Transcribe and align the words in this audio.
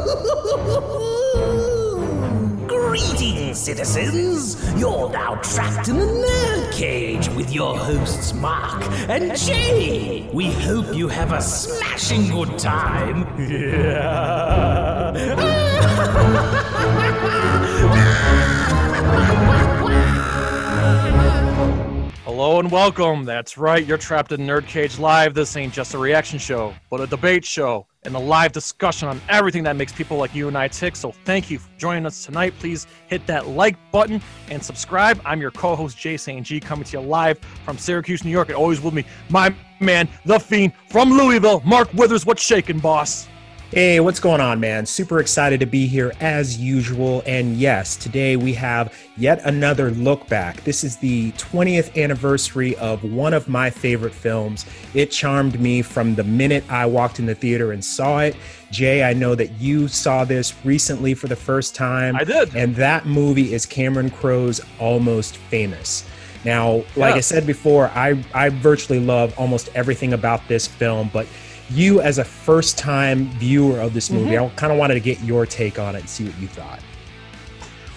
Greetings, 2.66 3.58
citizens! 3.58 4.56
You're 4.80 5.10
now 5.10 5.34
trapped 5.42 5.88
in 5.88 5.98
the 5.98 6.06
nerd 6.06 6.72
cage 6.72 7.28
with 7.30 7.52
your 7.52 7.76
hosts 7.76 8.32
Marq 8.32 8.82
and 9.10 9.36
Jay. 9.36 10.30
We 10.32 10.52
hope 10.52 10.94
you 10.94 11.08
have 11.08 11.32
a 11.32 11.42
smashing 11.42 12.30
good 12.30 12.58
time. 12.58 13.24
Hello 22.24 22.58
and 22.58 22.70
welcome. 22.70 23.26
That's 23.26 23.58
right, 23.58 23.84
you're 23.84 23.98
trapped 23.98 24.32
in 24.32 24.40
Nerd 24.40 24.66
Cage 24.66 24.98
Live. 24.98 25.34
This 25.34 25.54
ain't 25.58 25.74
just 25.74 25.92
a 25.92 25.98
reaction 25.98 26.38
show, 26.38 26.74
but 26.88 27.02
a 27.02 27.06
debate 27.06 27.44
show 27.44 27.86
and 28.04 28.14
a 28.14 28.18
live 28.18 28.52
discussion 28.52 29.08
on 29.08 29.20
everything 29.28 29.62
that 29.64 29.76
makes 29.76 29.92
people 29.92 30.16
like 30.16 30.34
you 30.34 30.48
and 30.48 30.56
I 30.56 30.68
tick. 30.68 30.96
So 30.96 31.12
thank 31.24 31.50
you 31.50 31.58
for 31.58 31.68
joining 31.76 32.06
us 32.06 32.24
tonight. 32.24 32.54
Please 32.58 32.86
hit 33.08 33.26
that 33.26 33.48
like 33.48 33.76
button 33.92 34.22
and 34.48 34.62
subscribe. 34.62 35.20
I'm 35.24 35.40
your 35.40 35.50
co-host 35.50 35.98
Jay 35.98 36.16
St. 36.16 36.46
G 36.46 36.60
coming 36.60 36.84
to 36.84 36.98
you 36.98 37.06
live 37.06 37.38
from 37.64 37.76
Syracuse, 37.76 38.24
New 38.24 38.30
York, 38.30 38.48
and 38.48 38.56
always 38.56 38.80
with 38.80 38.94
me, 38.94 39.04
my 39.28 39.54
man, 39.80 40.08
the 40.24 40.38
fiend 40.38 40.72
from 40.88 41.10
Louisville, 41.10 41.60
Marq 41.60 41.92
Withers. 41.94 42.24
What's 42.24 42.42
shaking, 42.42 42.78
boss? 42.78 43.28
Hey, 43.72 44.00
what's 44.00 44.18
going 44.18 44.40
on, 44.40 44.58
man? 44.58 44.84
Super 44.84 45.20
excited 45.20 45.60
to 45.60 45.66
be 45.66 45.86
here 45.86 46.12
as 46.18 46.58
usual. 46.58 47.22
And 47.24 47.56
yes, 47.56 47.94
today 47.96 48.34
we 48.34 48.52
have 48.54 48.92
yet 49.16 49.40
another 49.44 49.92
look 49.92 50.26
back. 50.26 50.64
This 50.64 50.82
is 50.82 50.96
the 50.96 51.30
20th 51.32 51.96
anniversary 51.96 52.74
of 52.78 53.04
one 53.04 53.32
of 53.32 53.48
my 53.48 53.70
favorite 53.70 54.12
films. 54.12 54.66
It 54.92 55.12
charmed 55.12 55.60
me 55.60 55.82
from 55.82 56.16
the 56.16 56.24
minute 56.24 56.64
I 56.68 56.84
walked 56.86 57.20
in 57.20 57.26
the 57.26 57.34
theater 57.36 57.70
and 57.70 57.84
saw 57.84 58.18
it. 58.22 58.34
Jay, 58.72 59.04
I 59.04 59.12
know 59.12 59.36
that 59.36 59.52
you 59.60 59.86
saw 59.86 60.24
this 60.24 60.52
recently 60.64 61.14
for 61.14 61.28
the 61.28 61.36
first 61.36 61.76
time. 61.76 62.16
I 62.16 62.24
did. 62.24 62.56
And 62.56 62.74
that 62.74 63.06
movie 63.06 63.54
is 63.54 63.66
Cameron 63.66 64.10
Crowe's 64.10 64.60
Almost 64.80 65.36
Famous. 65.36 66.04
Now, 66.44 66.82
like 66.96 67.12
Yeah. 67.12 67.14
I 67.14 67.20
said 67.20 67.46
before, 67.46 67.86
I, 67.94 68.20
I 68.34 68.48
virtually 68.48 68.98
love 68.98 69.32
almost 69.38 69.68
everything 69.76 70.12
about 70.12 70.48
this 70.48 70.66
film, 70.66 71.08
but 71.12 71.28
you 71.70 72.00
as 72.00 72.18
a 72.18 72.24
first 72.24 72.78
time 72.78 73.26
viewer 73.38 73.80
of 73.80 73.94
this 73.94 74.10
movie, 74.10 74.36
I 74.36 74.48
kind 74.50 74.72
of 74.72 74.78
wanted 74.78 74.94
to 74.94 75.00
get 75.00 75.20
your 75.22 75.46
take 75.46 75.78
on 75.78 75.94
it 75.94 76.00
and 76.00 76.08
see 76.08 76.24
what 76.24 76.38
you 76.38 76.48
thought. 76.48 76.80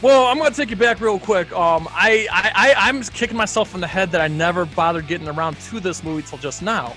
Well, 0.02 0.26
I'm 0.26 0.38
gonna 0.38 0.52
take 0.52 0.70
you 0.70 0.76
back 0.76 1.00
real 1.00 1.18
quick. 1.18 1.52
Um, 1.54 1.88
I, 1.92 2.28
I, 2.30 2.52
I, 2.56 2.74
I'm 2.90 3.02
kicking 3.04 3.38
myself 3.38 3.74
in 3.74 3.80
the 3.80 3.88
head 3.88 4.12
that 4.12 4.20
I 4.20 4.28
never 4.28 4.66
bothered 4.66 5.08
getting 5.08 5.30
around 5.30 5.58
to 5.62 5.80
this 5.80 6.04
movie 6.04 6.28
till 6.28 6.38
just 6.40 6.62
now. 6.62 6.94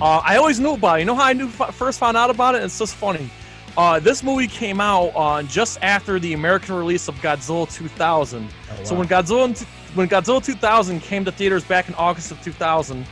Uh, 0.00 0.22
I 0.24 0.36
always 0.36 0.58
knew 0.58 0.72
about 0.72 0.96
it. 0.96 1.00
You 1.00 1.04
know 1.04 1.14
how 1.14 1.26
I 1.26 1.34
knew 1.34 1.48
first 1.48 1.98
found 1.98 2.16
out 2.16 2.30
about 2.30 2.54
it? 2.54 2.62
It's 2.62 2.78
just 2.78 2.94
funny. 2.94 3.30
Uh, 3.76 4.00
this 4.00 4.22
movie 4.22 4.46
came 4.46 4.80
out 4.80 5.12
uh, 5.14 5.42
just 5.42 5.78
after 5.82 6.18
the 6.18 6.32
American 6.32 6.74
release 6.74 7.08
of 7.08 7.14
Godzilla 7.16 7.70
2000. 7.70 8.48
So 8.84 8.94
wow. 8.94 9.00
when 9.00 9.08
Godzilla 9.08 9.66
when 9.94 10.08
Godzilla 10.08 10.42
2000 10.42 11.00
came 11.00 11.24
to 11.26 11.32
theaters 11.32 11.64
back 11.64 11.88
in 11.88 11.94
August 11.96 12.30
of 12.30 12.40
2000, 12.42 13.06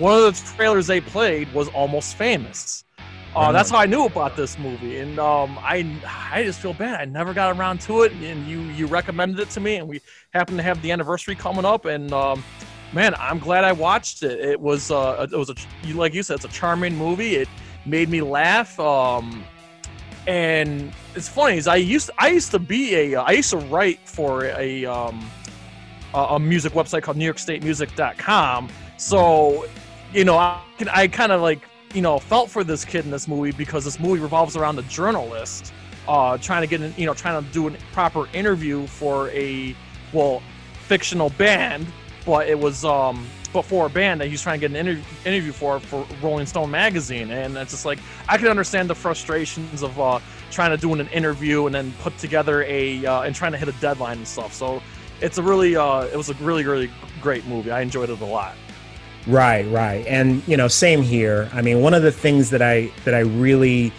one 0.00 0.14
of 0.14 0.22
the 0.22 0.56
trailers 0.56 0.86
they 0.86 1.00
played 1.00 1.52
was 1.52 1.68
Almost 1.68 2.16
Famous. 2.16 2.84
Uh, 3.36 3.52
that's 3.52 3.70
how 3.70 3.78
I 3.78 3.86
knew 3.86 4.06
about 4.06 4.34
this 4.34 4.58
movie, 4.58 4.98
and 4.98 5.20
um, 5.20 5.56
I 5.60 5.86
I 6.32 6.42
just 6.42 6.58
feel 6.58 6.74
bad. 6.74 7.00
I 7.00 7.04
never 7.04 7.32
got 7.32 7.56
around 7.56 7.80
to 7.82 8.02
it, 8.02 8.12
and 8.12 8.44
you 8.46 8.60
you 8.60 8.86
recommended 8.86 9.38
it 9.38 9.50
to 9.50 9.60
me, 9.60 9.76
and 9.76 9.86
we 9.86 10.00
happen 10.32 10.56
to 10.56 10.64
have 10.64 10.82
the 10.82 10.90
anniversary 10.90 11.36
coming 11.36 11.64
up, 11.64 11.84
and 11.84 12.12
um, 12.12 12.42
man, 12.92 13.14
I'm 13.16 13.38
glad 13.38 13.62
I 13.62 13.70
watched 13.70 14.24
it. 14.24 14.40
It 14.40 14.60
was 14.60 14.90
uh, 14.90 15.28
it 15.30 15.36
was 15.36 15.48
a 15.50 15.54
you 15.84 15.94
like 15.94 16.12
you 16.12 16.24
said, 16.24 16.36
it's 16.36 16.44
a 16.44 16.48
charming 16.48 16.96
movie. 16.96 17.36
It 17.36 17.48
made 17.86 18.08
me 18.08 18.20
laugh. 18.20 18.80
Um, 18.80 19.44
and 20.26 20.92
it's 21.14 21.28
funny 21.28 21.56
is 21.56 21.66
I 21.68 21.76
used 21.76 22.10
I 22.18 22.28
used 22.28 22.50
to 22.50 22.58
be 22.58 22.94
a 22.94 23.20
I 23.20 23.30
used 23.30 23.50
to 23.50 23.58
write 23.58 24.00
for 24.08 24.44
a 24.46 24.84
um 24.86 25.30
a, 26.14 26.18
a 26.18 26.40
music 26.40 26.72
website 26.72 27.02
called 27.02 27.16
NewYorkStateMusic.com. 27.16 28.68
So 28.96 29.66
you 30.12 30.24
know 30.24 30.36
I 30.36 30.60
I 30.92 31.08
kind 31.08 31.32
of 31.32 31.40
like 31.40 31.62
you 31.94 32.02
know 32.02 32.18
felt 32.18 32.50
for 32.50 32.64
this 32.64 32.84
kid 32.84 33.04
in 33.04 33.10
this 33.10 33.28
movie 33.28 33.52
because 33.52 33.84
this 33.84 33.98
movie 33.98 34.20
revolves 34.20 34.56
around 34.56 34.78
a 34.78 34.82
journalist 34.82 35.72
uh 36.08 36.38
trying 36.38 36.62
to 36.62 36.66
get 36.66 36.80
an 36.80 36.94
you 36.96 37.06
know 37.06 37.14
trying 37.14 37.42
to 37.44 37.52
do 37.52 37.68
a 37.68 37.70
proper 37.92 38.28
interview 38.32 38.86
for 38.86 39.30
a 39.30 39.74
well 40.12 40.42
fictional 40.86 41.30
band 41.30 41.86
but 42.24 42.48
it 42.48 42.58
was 42.58 42.84
um 42.84 43.26
before 43.52 43.86
a 43.86 43.90
band 43.90 44.20
that 44.20 44.28
he's 44.28 44.42
trying 44.42 44.60
to 44.60 44.68
get 44.68 44.76
an 44.76 44.88
inter- 44.88 45.02
interview 45.24 45.52
for 45.52 45.80
for 45.80 46.06
Rolling 46.22 46.46
Stone 46.46 46.70
magazine, 46.70 47.30
and 47.30 47.56
it's 47.56 47.72
just 47.72 47.84
like 47.84 47.98
I 48.28 48.38
can 48.38 48.48
understand 48.48 48.88
the 48.88 48.94
frustrations 48.94 49.82
of 49.82 49.98
uh, 50.00 50.20
trying 50.50 50.70
to 50.70 50.76
do 50.76 50.92
an 50.92 51.08
interview 51.08 51.66
and 51.66 51.74
then 51.74 51.92
put 52.00 52.16
together 52.18 52.62
a 52.64 53.04
uh, 53.04 53.22
and 53.22 53.34
trying 53.34 53.52
to 53.52 53.58
hit 53.58 53.68
a 53.68 53.72
deadline 53.80 54.18
and 54.18 54.28
stuff. 54.28 54.52
So 54.52 54.82
it's 55.20 55.38
a 55.38 55.42
really 55.42 55.76
uh, 55.76 56.02
it 56.04 56.16
was 56.16 56.30
a 56.30 56.34
really 56.34 56.64
really 56.64 56.90
great 57.20 57.44
movie. 57.46 57.70
I 57.70 57.80
enjoyed 57.80 58.10
it 58.10 58.20
a 58.20 58.24
lot. 58.24 58.54
Right, 59.26 59.66
right, 59.70 60.06
and 60.06 60.46
you 60.48 60.56
know, 60.56 60.68
same 60.68 61.02
here. 61.02 61.50
I 61.52 61.62
mean, 61.62 61.80
one 61.82 61.94
of 61.94 62.02
the 62.02 62.12
things 62.12 62.50
that 62.50 62.62
I 62.62 62.90
that 63.04 63.14
I 63.14 63.20
really 63.20 63.92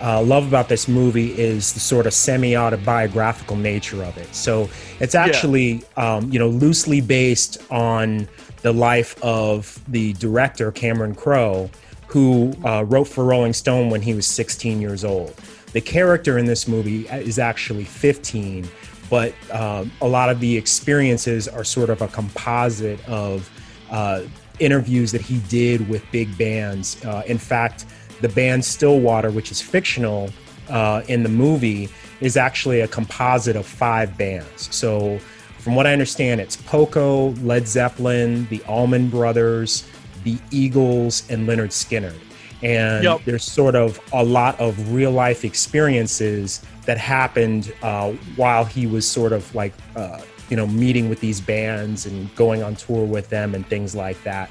uh, 0.00 0.22
love 0.22 0.46
about 0.46 0.68
this 0.68 0.86
movie 0.88 1.32
is 1.38 1.72
the 1.72 1.80
sort 1.80 2.06
of 2.06 2.14
semi-autobiographical 2.14 3.56
nature 3.56 4.04
of 4.04 4.16
it. 4.16 4.32
So 4.34 4.68
it's 5.00 5.14
actually, 5.14 5.82
um, 5.96 6.30
you 6.32 6.38
know, 6.38 6.48
loosely 6.48 7.00
based 7.00 7.58
on 7.70 8.28
the 8.62 8.72
life 8.72 9.20
of 9.22 9.80
the 9.88 10.12
director 10.14 10.70
Cameron 10.70 11.14
Crowe, 11.14 11.70
who 12.06 12.52
uh, 12.64 12.84
wrote 12.84 13.08
for 13.08 13.24
Rolling 13.24 13.52
Stone 13.52 13.90
when 13.90 14.02
he 14.02 14.14
was 14.14 14.26
16 14.26 14.80
years 14.80 15.04
old. 15.04 15.34
The 15.72 15.80
character 15.80 16.38
in 16.38 16.46
this 16.46 16.66
movie 16.66 17.06
is 17.08 17.38
actually 17.38 17.84
15, 17.84 18.68
but 19.10 19.34
um, 19.52 19.92
a 20.00 20.08
lot 20.08 20.30
of 20.30 20.40
the 20.40 20.56
experiences 20.56 21.46
are 21.48 21.64
sort 21.64 21.90
of 21.90 22.02
a 22.02 22.08
composite 22.08 23.06
of 23.08 23.50
uh, 23.90 24.22
interviews 24.60 25.12
that 25.12 25.20
he 25.20 25.38
did 25.48 25.88
with 25.88 26.04
big 26.10 26.36
bands. 26.38 27.02
Uh, 27.04 27.22
in 27.26 27.38
fact, 27.38 27.86
the 28.20 28.28
band 28.28 28.64
Stillwater, 28.64 29.30
which 29.30 29.50
is 29.50 29.60
fictional 29.60 30.30
uh, 30.68 31.02
in 31.08 31.22
the 31.22 31.28
movie, 31.28 31.88
is 32.20 32.36
actually 32.36 32.80
a 32.80 32.88
composite 32.88 33.56
of 33.56 33.66
five 33.66 34.16
bands. 34.18 34.74
So, 34.74 35.18
from 35.58 35.74
what 35.74 35.86
I 35.86 35.92
understand, 35.92 36.40
it's 36.40 36.56
Poco, 36.56 37.30
Led 37.42 37.66
Zeppelin, 37.68 38.46
the 38.48 38.62
Allman 38.64 39.08
Brothers, 39.10 39.86
the 40.24 40.38
Eagles, 40.50 41.28
and 41.30 41.48
Lynyrd 41.48 41.70
Skynyrd. 41.70 42.18
And 42.62 43.04
Yep. 43.04 43.20
there's 43.24 43.44
sort 43.44 43.76
of 43.76 44.00
a 44.12 44.24
lot 44.24 44.58
of 44.58 44.92
real 44.92 45.12
life 45.12 45.44
experiences 45.44 46.60
that 46.86 46.98
happened 46.98 47.72
uh, 47.82 48.12
while 48.36 48.64
he 48.64 48.86
was 48.86 49.06
sort 49.08 49.32
of 49.32 49.54
like, 49.54 49.72
uh, 49.94 50.20
you 50.48 50.56
know, 50.56 50.66
meeting 50.66 51.08
with 51.08 51.20
these 51.20 51.40
bands 51.40 52.06
and 52.06 52.34
going 52.34 52.62
on 52.62 52.74
tour 52.76 53.04
with 53.04 53.28
them 53.28 53.54
and 53.54 53.66
things 53.66 53.94
like 53.94 54.22
that. 54.24 54.50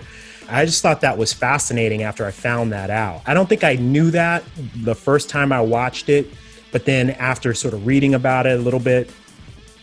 I 0.49 0.65
just 0.65 0.81
thought 0.81 1.01
that 1.01 1.17
was 1.17 1.33
fascinating 1.33 2.03
after 2.03 2.25
I 2.25 2.31
found 2.31 2.71
that 2.71 2.89
out. 2.89 3.21
I 3.25 3.33
don't 3.33 3.49
think 3.49 3.63
I 3.63 3.75
knew 3.75 4.11
that 4.11 4.43
the 4.83 4.95
first 4.95 5.29
time 5.29 5.51
I 5.51 5.59
watched 5.59 6.07
it, 6.09 6.27
but 6.71 6.85
then 6.85 7.09
after 7.11 7.53
sort 7.53 7.73
of 7.73 7.85
reading 7.85 8.13
about 8.13 8.45
it 8.45 8.57
a 8.59 8.61
little 8.61 8.79
bit 8.79 9.09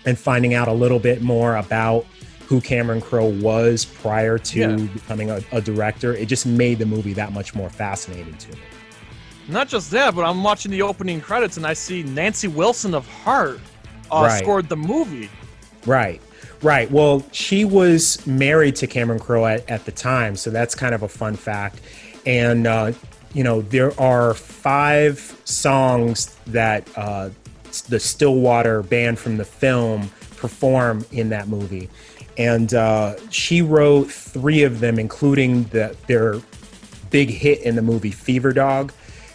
and 0.07 0.19
finding 0.19 0.55
out 0.55 0.69
a 0.69 0.73
little 0.73 0.99
bit 0.99 1.21
more 1.23 1.57
about 1.57 2.07
who 2.47 2.61
Cameron 2.61 3.01
Crowe 3.01 3.29
was 3.29 3.85
prior 3.85 4.39
to 4.39 4.59
Yeah. 4.59 4.77
becoming 4.77 5.31
a, 5.31 5.41
a 5.53 5.61
director, 5.61 6.15
it 6.15 6.27
just 6.27 6.47
made 6.47 6.79
the 6.79 6.87
movie 6.87 7.15
that 7.15 7.33
much 7.33 7.55
more 7.55 7.69
fascinating 7.71 8.35
to 8.37 8.53
me. 8.53 8.59
Not 9.49 9.69
just 9.69 9.91
that, 9.91 10.15
but 10.15 10.23
I'm 10.25 10.43
watching 10.43 10.71
the 10.71 10.81
opening 10.83 11.21
credits 11.21 11.57
and 11.59 11.67
I 11.67 11.75
see 11.75 12.03
Nancy 12.03 12.49
Wilson 12.49 12.95
of 12.95 13.07
Heart 13.07 13.61
uh, 14.11 14.23
Right. 14.25 14.43
scored 14.43 14.69
the 14.71 14.77
movie. 14.77 15.29
Right, 15.87 16.21
right. 16.63 16.91
Well, 16.91 17.25
she 17.33 17.65
was 17.65 18.25
married 18.27 18.77
to 18.77 18.87
Cameron 18.87 19.19
Crowe 19.19 19.47
at, 19.47 19.69
at 19.69 19.85
the 19.85 19.93
time, 19.93 20.37
so 20.37 20.51
that's 20.51 20.75
kind 20.75 20.95
of 20.95 21.03
a 21.03 21.09
fun 21.09 21.37
fact. 21.37 21.81
And 22.27 22.67
uh, 22.67 22.93
you 23.35 23.45
know, 23.45 23.63
there 23.63 23.99
are 24.01 24.35
five 24.35 25.19
songs 25.45 26.35
that 26.47 26.89
uh, 26.97 27.31
the 27.89 28.01
Stillwater 28.01 28.83
band 28.83 29.19
from 29.19 29.37
the 29.37 29.45
film 29.45 30.09
perform 30.37 31.05
in 31.13 31.29
that 31.31 31.49
movie, 31.49 31.91
and 32.39 32.73
uh, 32.75 33.17
she 33.31 33.61
wrote 33.63 34.11
three 34.11 34.63
of 34.63 34.81
them, 34.81 34.99
including 34.99 35.65
the, 35.65 35.97
their 36.07 36.41
big 37.11 37.29
hit 37.29 37.61
in 37.63 37.77
the 37.77 37.83
movie 37.83 38.11
Fever 38.11 38.53
Dog. 38.53 38.93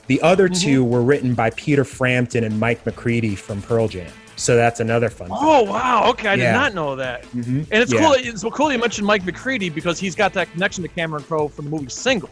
The 0.07 0.21
other 0.21 0.49
two 0.49 0.83
were 0.83 1.03
written 1.03 1.35
by 1.35 1.51
Peter 1.51 1.83
Frampton 1.83 2.43
and 2.43 2.59
Mike 2.59 2.83
McCready 2.83 3.35
from 3.35 3.61
Pearl 3.61 3.87
Jam. 3.87 4.11
So 4.39 4.55
that's 4.55 4.79
another 4.79 5.09
fun. 5.09 5.27
fact. 5.27 5.39
Oh 5.43 5.63
wow! 5.63 6.09
Okay, 6.11 6.29
I 6.29 6.35
did 6.37 6.51
not 6.53 6.73
know 6.73 6.95
that. 6.95 7.23
Mhm. 7.31 7.67
And 7.71 7.83
it's 7.83 7.91
Yeah. 7.93 7.99
cool. 7.99 8.13
It's 8.13 8.41
so 8.41 8.49
cool 8.49 8.71
you 8.71 8.77
mentioned 8.79 9.05
Mike 9.05 9.25
McCready 9.25 9.69
because 9.69 9.99
he's 9.99 10.15
got 10.15 10.33
that 10.33 10.51
connection 10.51 10.81
to 10.83 10.87
Cameron 10.87 11.23
Crowe 11.23 11.47
from 11.49 11.65
the 11.65 11.71
movie 11.71 11.89
Single, 11.89 12.29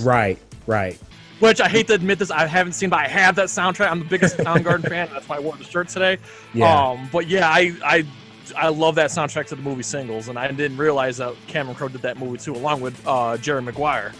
Right, 0.00 0.38
right. 0.66 0.98
which 1.40 1.60
I 1.60 1.68
hate 1.68 1.86
to 1.88 1.94
admit 1.94 2.18
this, 2.18 2.30
I 2.30 2.46
haven't 2.46 2.74
seen, 2.74 2.90
but 2.90 3.00
I 3.00 3.08
have 3.08 3.34
that 3.36 3.46
soundtrack. 3.46 3.90
I'm 3.90 4.00
the 4.00 4.04
biggest 4.04 4.36
Soundgarden 4.38 4.88
fan. 4.88 5.08
That's 5.12 5.28
why 5.28 5.36
I 5.36 5.40
wore 5.40 5.56
the 5.56 5.64
shirt 5.64 5.88
today. 5.88 6.18
Yeah. 6.52 6.72
Um, 6.90 7.08
but 7.10 7.26
yeah, 7.26 7.48
I, 7.48 7.72
I 7.84 8.04
I 8.56 8.68
love 8.68 8.94
that 8.96 9.10
soundtrack 9.10 9.46
to 9.48 9.56
the 9.56 9.62
movie 9.62 9.82
Singles, 9.82 10.28
and 10.28 10.38
I 10.38 10.46
didn't 10.52 10.76
realize 10.76 11.16
that 11.16 11.34
Cameron 11.48 11.74
Crowe 11.74 11.88
did 11.88 12.02
that 12.02 12.18
movie 12.18 12.38
too, 12.38 12.54
along 12.54 12.80
with 12.80 12.94
uh, 13.06 13.36
Jerry 13.38 13.60
Maguire. 13.62 14.12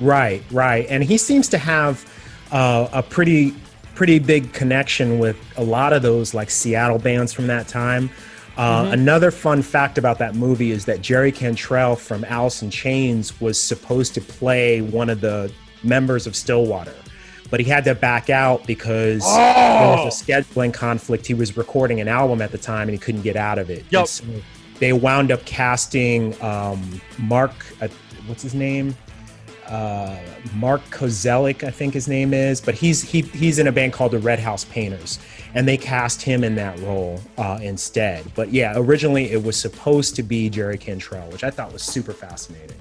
Right, 0.00 0.42
right. 0.50 0.86
And 0.88 1.02
he 1.04 1.18
seems 1.18 1.48
to 1.48 1.58
have 1.58 2.04
uh, 2.52 2.88
a 2.92 3.02
pretty 3.02 3.52
pretty 3.94 4.18
big 4.18 4.52
connection 4.52 5.18
with 5.18 5.36
a 5.56 5.62
lot 5.62 5.92
of 5.92 6.02
those 6.02 6.34
like 6.34 6.50
Seattle 6.50 6.98
bands 6.98 7.32
from 7.32 7.46
that 7.46 7.68
time. 7.68 8.10
Uh, 8.56 8.90
Another 8.92 9.30
fun 9.30 9.62
fact 9.62 9.98
about 9.98 10.18
that 10.18 10.34
movie 10.36 10.70
is 10.70 10.84
that 10.84 11.00
Jerry 11.00 11.32
Cantrell 11.32 11.96
from 11.96 12.24
Alice 12.24 12.62
in 12.62 12.70
Chains 12.70 13.40
was 13.40 13.60
supposed 13.60 14.14
to 14.14 14.20
play 14.20 14.80
one 14.80 15.10
of 15.10 15.20
the 15.20 15.52
members 15.82 16.26
of 16.26 16.36
Stillwater, 16.36 16.94
but 17.50 17.58
he 17.58 17.66
had 17.66 17.84
to 17.84 17.94
back 17.96 18.30
out 18.30 18.64
because 18.66 19.22
there 19.24 19.96
was 20.04 20.22
a 20.22 20.24
scheduling 20.24 20.72
conflict. 20.72 21.26
He 21.26 21.34
was 21.34 21.56
recording 21.56 22.00
an 22.00 22.06
album 22.06 22.40
at 22.42 22.52
the 22.52 22.58
time 22.58 22.82
and 22.82 22.92
he 22.92 22.98
couldn't 22.98 23.22
get 23.22 23.36
out 23.36 23.58
of 23.58 23.70
it. 23.70 23.84
And 24.00 24.08
so 24.08 24.24
they 24.78 24.92
wound 24.92 25.32
up 25.32 25.44
casting 25.44 26.40
um, 26.40 27.00
Mark, 27.18 27.52
uh, 27.80 27.88
what's 28.26 28.42
his 28.42 28.54
name? 28.54 28.94
Uh, 29.68 30.16
Mark 30.56 30.82
Kozelek, 30.90 31.64
I 31.64 31.70
think 31.70 31.94
his 31.94 32.06
name 32.06 32.34
is, 32.34 32.60
but 32.60 32.74
he's 32.74 33.02
he 33.02 33.22
he's 33.22 33.58
in 33.58 33.66
a 33.66 33.72
band 33.72 33.92
called 33.92 34.12
the 34.12 34.18
Red 34.18 34.38
House 34.38 34.64
Painters, 34.66 35.18
and 35.54 35.66
they 35.66 35.76
cast 35.76 36.20
him 36.22 36.44
in 36.44 36.54
that 36.56 36.78
role 36.80 37.20
uh, 37.38 37.58
instead. 37.62 38.24
But 38.34 38.52
yeah, 38.52 38.74
originally 38.76 39.30
it 39.32 39.42
was 39.42 39.56
supposed 39.56 40.16
to 40.16 40.22
be 40.22 40.50
Jerry 40.50 40.76
Cantrell, 40.78 41.28
which 41.30 41.44
I 41.44 41.50
thought 41.50 41.72
was 41.72 41.82
super 41.82 42.12
fascinating. 42.12 42.76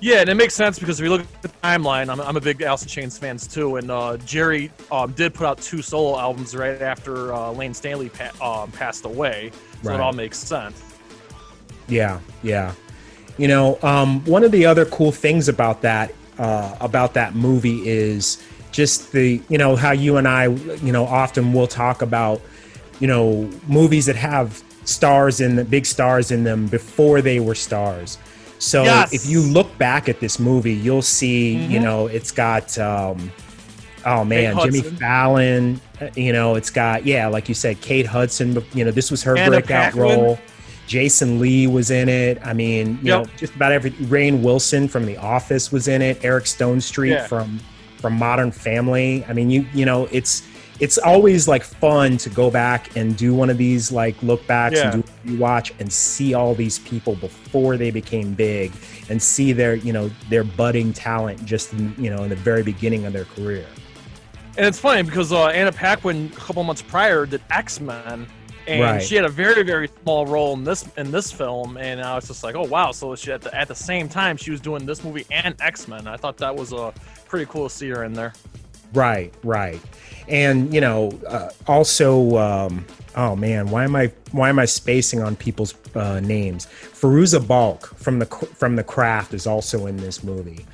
Yeah, 0.00 0.16
and 0.22 0.28
it 0.28 0.34
makes 0.34 0.54
sense 0.54 0.80
because 0.80 0.98
if 0.98 1.04
you 1.04 1.10
look 1.10 1.20
at 1.20 1.42
the 1.42 1.48
timeline, 1.62 2.08
I'm, 2.10 2.20
I'm 2.20 2.36
a 2.36 2.40
big 2.40 2.60
Alice 2.62 2.82
in 2.82 2.88
Chains 2.88 3.16
fans 3.16 3.46
too, 3.46 3.76
and 3.76 3.88
uh, 3.88 4.16
Jerry 4.16 4.72
um, 4.90 5.12
did 5.12 5.32
put 5.32 5.46
out 5.46 5.58
two 5.58 5.80
solo 5.80 6.18
albums 6.18 6.56
right 6.56 6.82
after 6.82 7.32
uh, 7.32 7.52
Layne 7.52 7.72
Staley 7.72 8.08
pa- 8.08 8.62
um, 8.62 8.72
passed 8.72 9.04
away, 9.04 9.52
so 9.82 9.90
Right. 9.90 9.94
it 9.94 10.00
all 10.00 10.12
makes 10.12 10.38
sense. 10.38 10.82
Yeah, 11.86 12.18
yeah. 12.42 12.72
You 13.38 13.48
know, 13.48 13.78
um, 13.82 14.24
one 14.24 14.44
of 14.44 14.52
the 14.52 14.66
other 14.66 14.84
cool 14.84 15.12
things 15.12 15.48
about 15.48 15.82
that 15.82 16.12
uh, 16.38 16.76
about 16.80 17.14
that 17.14 17.34
movie 17.34 17.88
is 17.88 18.42
just 18.72 19.12
the 19.12 19.40
you 19.48 19.58
know 19.58 19.76
how 19.76 19.92
you 19.92 20.16
and 20.16 20.26
I 20.28 20.46
you 20.46 20.92
know 20.92 21.04
often 21.04 21.52
will 21.52 21.66
talk 21.66 22.02
about 22.02 22.40
you 23.00 23.06
know 23.06 23.48
movies 23.66 24.06
that 24.06 24.16
have 24.16 24.62
stars 24.84 25.40
in 25.40 25.56
the 25.56 25.64
big 25.64 25.86
stars 25.86 26.30
in 26.30 26.44
them 26.44 26.66
before 26.66 27.20
they 27.22 27.38
were 27.40 27.54
stars. 27.54 28.18
So 28.58 28.84
Yes. 28.84 29.12
if 29.12 29.26
you 29.26 29.40
look 29.42 29.76
back 29.78 30.08
at 30.08 30.20
this 30.20 30.38
movie, 30.38 30.72
you'll 30.74 31.02
see 31.02 31.54
you 31.54 31.78
Mhm. 31.80 31.82
know 31.82 32.06
it's 32.06 32.30
got 32.30 32.78
um, 32.78 33.30
oh 34.06 34.24
man 34.24 34.58
Jimmy 34.60 34.82
Fallon. 34.82 35.80
uh, 36.00 36.08
You 36.14 36.32
know 36.32 36.54
it's 36.56 36.70
got 36.70 37.04
yeah 37.06 37.26
like 37.28 37.48
you 37.48 37.54
said 37.54 37.80
Kate 37.80 38.06
Hudson. 38.06 38.62
You 38.74 38.84
know 38.84 38.90
this 38.90 39.10
was 39.10 39.22
her 39.24 39.36
Anna 39.36 39.50
breakout 39.50 39.92
Paquin. 39.92 40.00
role. 40.02 40.38
Jason 40.86 41.38
Lee 41.40 41.66
was 41.66 41.90
in 41.90 42.08
it. 42.08 42.38
I 42.44 42.52
mean, 42.52 42.98
you 43.02 43.12
Yep. 43.12 43.24
know, 43.26 43.30
just 43.36 43.54
about 43.54 43.72
every 43.72 43.90
Rainn 43.92 44.42
Wilson 44.42 44.88
from 44.88 45.06
The 45.06 45.16
Office 45.16 45.70
was 45.72 45.88
in 45.88 46.02
it. 46.02 46.18
Eric 46.22 46.44
Stonestreet 46.44 47.10
Yeah. 47.10 47.26
from 47.26 47.60
from 47.98 48.14
Modern 48.14 48.50
Family. 48.50 49.24
I 49.28 49.32
mean, 49.32 49.48
you 49.50 49.64
you 49.72 49.84
know, 49.86 50.08
it's 50.10 50.42
it's 50.80 50.98
always 50.98 51.46
like 51.46 51.62
fun 51.62 52.16
to 52.16 52.28
go 52.28 52.50
back 52.50 52.96
and 52.96 53.16
do 53.16 53.32
one 53.32 53.48
of 53.48 53.56
these 53.58 53.92
like 53.92 54.20
look 54.22 54.44
backs 54.48 54.76
Yeah. 54.78 54.92
and 54.94 55.04
do 55.24 55.36
watch 55.38 55.72
and 55.78 55.92
see 55.92 56.34
all 56.34 56.54
these 56.56 56.80
people 56.80 57.14
before 57.14 57.76
they 57.76 57.92
became 57.92 58.32
big 58.32 58.72
and 59.08 59.22
see 59.22 59.52
their 59.52 59.76
you 59.76 59.92
know 59.92 60.10
their 60.30 60.42
budding 60.42 60.92
talent 60.92 61.44
just 61.44 61.72
in, 61.74 61.94
you 61.96 62.10
know 62.10 62.24
in 62.24 62.30
the 62.30 62.34
very 62.36 62.64
beginning 62.64 63.04
of 63.06 63.12
their 63.12 63.26
career. 63.26 63.64
And 64.56 64.66
it's 64.66 64.78
funny 64.80 65.02
because 65.02 65.32
uh, 65.32 65.46
Anna 65.46 65.70
Paquin 65.72 66.30
a 66.32 66.36
couple 66.40 66.62
months 66.64 66.82
prior 66.82 67.24
did 67.24 67.40
X 67.50 67.80
Men, 67.80 68.26
and 68.66 68.80
Right. 68.80 69.02
she 69.02 69.14
had 69.16 69.24
a 69.24 69.28
very 69.28 69.62
very 69.62 69.88
small 70.02 70.26
role 70.26 70.54
in 70.54 70.64
this 70.64 70.84
in 70.96 71.10
this 71.10 71.30
film, 71.32 71.76
and 71.76 72.00
I 72.00 72.14
was 72.14 72.26
just 72.26 72.42
like, 72.44 72.54
oh 72.54 72.64
wow! 72.64 72.92
So 72.92 73.14
she 73.16 73.32
at 73.32 73.42
the 73.42 73.54
at 73.54 73.68
the 73.68 73.74
same 73.74 74.08
time 74.08 74.36
she 74.36 74.50
was 74.50 74.60
doing 74.60 74.86
this 74.86 75.02
movie 75.04 75.26
and 75.30 75.54
X 75.60 75.88
Men. 75.88 76.06
I 76.06 76.16
thought 76.16 76.36
that 76.38 76.54
was 76.54 76.72
a 76.72 76.92
pretty 77.26 77.46
cool 77.46 77.68
to 77.68 77.74
see 77.74 77.88
her 77.88 78.04
in 78.04 78.12
there. 78.12 78.32
Right, 78.94 79.32
right, 79.42 79.80
and 80.28 80.72
you 80.74 80.82
know, 80.82 81.18
uh, 81.26 81.48
also, 81.66 82.36
um, 82.36 82.84
oh 83.16 83.34
man, 83.34 83.70
why 83.70 83.84
am 83.84 83.96
I 83.96 84.12
why 84.32 84.50
am 84.50 84.58
I 84.58 84.66
spacing 84.66 85.22
on 85.22 85.34
people's 85.34 85.74
uh, 85.94 86.20
names? 86.20 86.66
Fairuza 86.66 87.46
Balk 87.46 87.86
from 87.96 88.18
the 88.18 88.26
from 88.26 88.76
the 88.76 88.84
Craft 88.84 89.32
is 89.32 89.46
also 89.46 89.86
in 89.86 89.96
this 89.96 90.22
movie, 90.22 90.66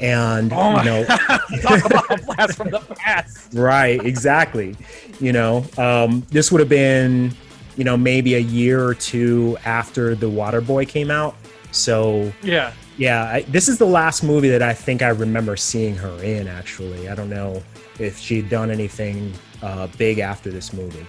and 0.00 0.52
Oh 0.52 0.78
you 0.78 0.84
know, 0.84 1.04
Talk 1.62 1.84
about 1.84 2.10
a 2.10 2.22
blast 2.24 2.56
from 2.56 2.70
the 2.70 2.80
past. 2.80 3.52
right, 3.54 4.04
exactly. 4.04 4.76
You 5.20 5.32
know, 5.32 5.64
um, 5.78 6.24
this 6.30 6.50
would 6.52 6.60
have 6.60 6.68
been, 6.68 7.34
you 7.76 7.84
know, 7.84 7.96
maybe 7.96 8.34
a 8.34 8.40
year 8.40 8.84
or 8.84 8.94
two 8.94 9.56
after 9.64 10.14
the 10.14 10.28
Waterboy 10.30 10.88
came 10.88 11.10
out, 11.10 11.34
so 11.70 12.32
Yeah, 12.42 12.72
yeah, 12.98 13.24
I, 13.24 13.42
this 13.42 13.68
is 13.68 13.78
the 13.78 13.86
last 13.86 14.22
movie 14.22 14.48
that 14.48 14.62
I 14.62 14.72
think 14.72 15.02
I 15.02 15.08
remember 15.08 15.56
seeing 15.56 15.94
her 15.96 16.22
in. 16.22 16.48
Actually, 16.48 17.08
I 17.08 17.14
don't 17.14 17.30
know 17.30 17.62
if 17.98 18.18
she'd 18.18 18.48
done 18.48 18.70
anything 18.70 19.32
uh, 19.62 19.86
big 19.98 20.18
after 20.18 20.50
this 20.50 20.72
movie, 20.72 21.06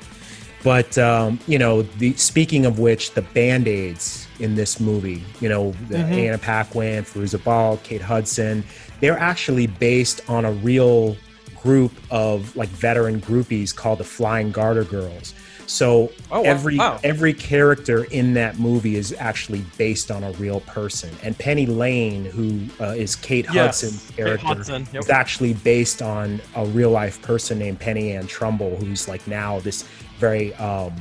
but 0.64 0.98
um, 0.98 1.40
you 1.48 1.60
know, 1.60 1.82
the 1.82 2.14
speaking 2.14 2.66
of 2.66 2.80
which, 2.80 3.14
the 3.14 3.22
band 3.22 3.68
aids 3.68 4.27
in 4.40 4.56
this 4.56 4.80
movie, 4.80 5.24
you 5.42 5.50
know, 5.50 5.74
the 5.90 5.98
Mhm. 5.98 6.28
Anna 6.28 6.38
Paquin, 6.38 7.04
Fairuza 7.04 7.44
Balk, 7.44 7.84
Kate 7.84 8.02
Hudson, 8.02 8.64
they're 9.00 9.18
actually 9.20 9.68
based 9.68 10.22
on 10.28 10.46
a 10.46 10.52
real 10.52 11.18
group 11.62 11.92
of 12.12 12.56
like 12.56 12.70
veteran 12.70 13.20
groupies 13.20 13.76
called 13.76 14.00
the 14.00 14.04
Flying 14.04 14.52
Garter 14.52 14.84
Girls. 14.84 15.34
So 15.66 16.12
Oh, 16.32 16.44
every 16.44 16.78
Wow. 16.78 16.98
every 17.04 17.34
character 17.34 18.06
in 18.06 18.34
that 18.36 18.58
movie 18.58 18.96
is 18.96 19.14
actually 19.20 19.66
based 19.78 20.10
on 20.12 20.24
a 20.24 20.32
real 20.34 20.62
person. 20.62 21.10
And 21.24 21.38
Penny 21.38 21.66
Lane, 21.66 22.24
who 22.24 22.60
uh, 22.82 22.92
is 22.92 23.16
Kate 23.18 23.46
Yes, 23.52 23.82
Hudson's 23.82 24.06
Kate 24.16 24.16
character, 24.18 24.48
Hudson, 24.48 24.88
yep. 24.94 25.04
is 25.04 25.10
actually 25.10 25.54
based 25.56 26.02
on 26.02 26.40
a 26.56 26.66
real 26.68 26.92
life 26.92 27.22
person 27.22 27.60
named 27.60 27.80
Pennie 27.80 28.12
Ann 28.14 28.28
Trumble, 28.28 28.78
who's 28.78 29.10
like 29.10 29.28
now 29.28 29.60
this 29.60 29.84
very 30.20 30.54
um, 30.56 30.94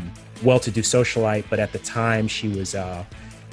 well-to-do 0.43 0.83
socialite, 0.83 1.45
but 1.49 1.59
at 1.61 1.73
the 1.73 1.79
time 1.79 2.27
she 2.27 2.49
was. 2.49 2.75
Uh, 2.75 3.05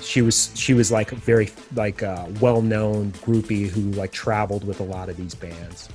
she 0.03 0.21
was 0.21 0.51
she 0.55 0.73
was 0.73 0.91
like 0.91 1.11
a 1.11 1.15
very 1.15 1.49
like 1.75 2.03
uh, 2.03 2.27
well-known 2.39 3.11
groupie 3.13 3.67
who 3.67 3.81
like 3.91 4.11
traveled 4.11 4.63
with 4.65 4.79
a 4.79 4.83
lot 4.83 5.09
of 5.09 5.17
these 5.17 5.33
bands. 5.35 5.89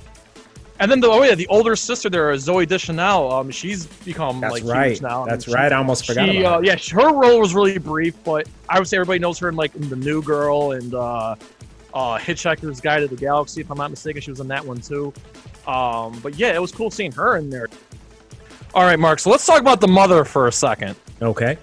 and 0.79 0.89
then 0.89 0.99
the 0.99 1.07
oh 1.07 1.21
yeah, 1.23 1.35
the 1.35 1.47
older 1.47 1.75
sister 1.75 2.09
there, 2.09 2.31
Zooey 2.33 2.67
Deschanel. 2.67 3.31
Um, 3.31 3.51
she's 3.51 3.85
become 3.85 4.39
That's 4.41 4.53
like 4.53 4.63
right. 4.63 4.77
right. 4.91 5.01
now. 5.01 5.23
I 5.25 5.29
That's 5.29 5.47
mean, 5.47 5.55
she- 5.55 5.61
right. 5.61 5.71
I 5.71 5.75
almost 5.77 6.05
forgot 6.05 6.29
she, 6.29 6.39
about 6.39 6.59
uh, 6.59 6.61
yeah, 6.61 6.75
her 6.91 7.13
role 7.13 7.39
was 7.39 7.53
really 7.53 7.77
brief, 7.77 8.15
but 8.23 8.47
I 8.67 8.79
would 8.79 8.87
say 8.87 8.97
everybody 8.97 9.19
knows 9.19 9.37
her 9.39 9.49
in 9.49 9.55
like 9.55 9.75
in 9.75 9.87
the 9.89 9.95
New 9.95 10.21
Girl 10.23 10.71
and 10.71 10.93
uh, 10.93 11.35
uh, 11.93 12.17
Hitchhiker's 12.17 12.79
Guide 12.81 12.99
to 13.01 13.07
the 13.07 13.15
Galaxy. 13.15 13.61
If 13.61 13.69
I'm 13.71 13.77
not 13.77 13.89
mistaken, 13.91 14.21
she 14.21 14.31
was 14.31 14.39
in 14.39 14.47
that 14.49 14.65
one 14.65 14.79
too. 14.79 15.13
Um, 15.67 16.19
but 16.21 16.35
yeah, 16.35 16.53
it 16.53 16.61
was 16.61 16.71
cool 16.71 16.89
seeing 16.91 17.11
her 17.11 17.37
in 17.37 17.49
there. 17.49 17.67
All 18.73 18.83
right, 18.83 18.97
Marq. 18.99 19.19
So 19.19 19.29
let's 19.31 19.45
talk 19.45 19.59
about 19.61 19.81
the 19.81 19.87
mother 19.87 20.23
for 20.23 20.47
a 20.47 20.51
second. 20.51 20.95
Okay. 21.21 21.57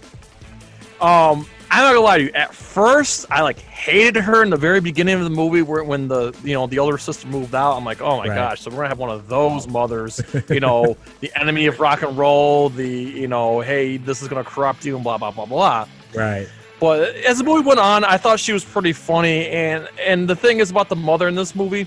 Um, 1.00 1.46
I'm 1.70 1.82
not 1.82 1.90
gonna 1.94 2.00
lie 2.00 2.18
to 2.18 2.24
you. 2.24 2.30
At 2.34 2.54
first, 2.54 3.26
I 3.30 3.42
like 3.42 3.58
hated 3.58 4.16
her 4.22 4.42
in 4.42 4.50
the 4.50 4.56
very 4.56 4.80
beginning 4.80 5.14
of 5.16 5.24
the 5.24 5.30
movie, 5.30 5.62
where 5.62 5.82
when 5.84 6.08
the 6.08 6.34
you 6.44 6.54
know 6.54 6.66
the 6.66 6.78
older 6.78 6.96
sister 6.98 7.26
moved 7.28 7.54
out. 7.54 7.76
I'm 7.76 7.84
like, 7.84 8.00
oh 8.00 8.18
my 8.18 8.28
Right. 8.28 8.34
gosh, 8.34 8.60
so 8.60 8.70
we're 8.70 8.76
gonna 8.78 8.88
have 8.88 8.98
one 8.98 9.10
of 9.10 9.28
those 9.28 9.66
mothers. 9.68 10.20
You 10.48 10.60
know, 10.60 10.96
the 11.20 11.30
enemy 11.38 11.66
of 11.66 11.78
rock 11.80 12.02
and 12.02 12.16
roll. 12.16 12.68
The 12.70 12.88
you 12.88 13.28
know, 13.28 13.60
hey, 13.60 13.96
this 13.96 14.22
is 14.22 14.28
gonna 14.28 14.44
corrupt 14.44 14.84
you 14.84 14.94
and 14.94 15.02
blah 15.04 15.18
blah 15.18 15.30
blah 15.32 15.46
blah. 15.46 15.88
Right. 16.14 16.48
But 16.78 17.14
as 17.16 17.38
the 17.38 17.44
movie 17.44 17.66
went 17.66 17.80
on, 17.80 18.04
I 18.04 18.16
thought 18.16 18.38
she 18.38 18.52
was 18.52 18.64
pretty 18.64 18.92
funny. 18.92 19.46
And 19.48 19.88
and 20.00 20.28
the 20.28 20.36
thing 20.36 20.60
is 20.60 20.70
about 20.70 20.88
the 20.88 20.96
mother 20.96 21.26
in 21.26 21.34
this 21.34 21.54
movie, 21.54 21.86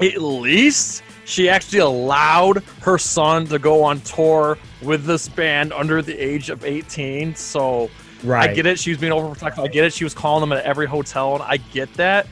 at 0.00 0.20
least 0.20 1.02
she 1.26 1.48
actually 1.48 1.80
allowed 1.80 2.62
her 2.82 2.98
son 2.98 3.46
to 3.48 3.58
go 3.58 3.82
on 3.82 4.00
tour 4.02 4.58
with 4.82 5.04
this 5.04 5.28
band 5.28 5.72
under 5.72 6.00
the 6.02 6.16
age 6.18 6.50
of 6.50 6.64
18. 6.64 7.34
So 7.34 7.90
Right. 8.26 8.50
I 8.50 8.54
get 8.54 8.66
it. 8.66 8.78
She 8.78 8.90
was 8.90 8.98
being 8.98 9.12
overprotective. 9.12 9.58
I 9.64 9.68
get 9.68 9.84
it. 9.84 9.92
She 9.92 10.04
was 10.04 10.14
calling 10.14 10.40
them 10.40 10.56
at 10.56 10.64
every 10.64 10.86
hotel, 10.86 11.34
and 11.34 11.42
I 11.42 11.58
get 11.58 11.92
that. 11.94 12.26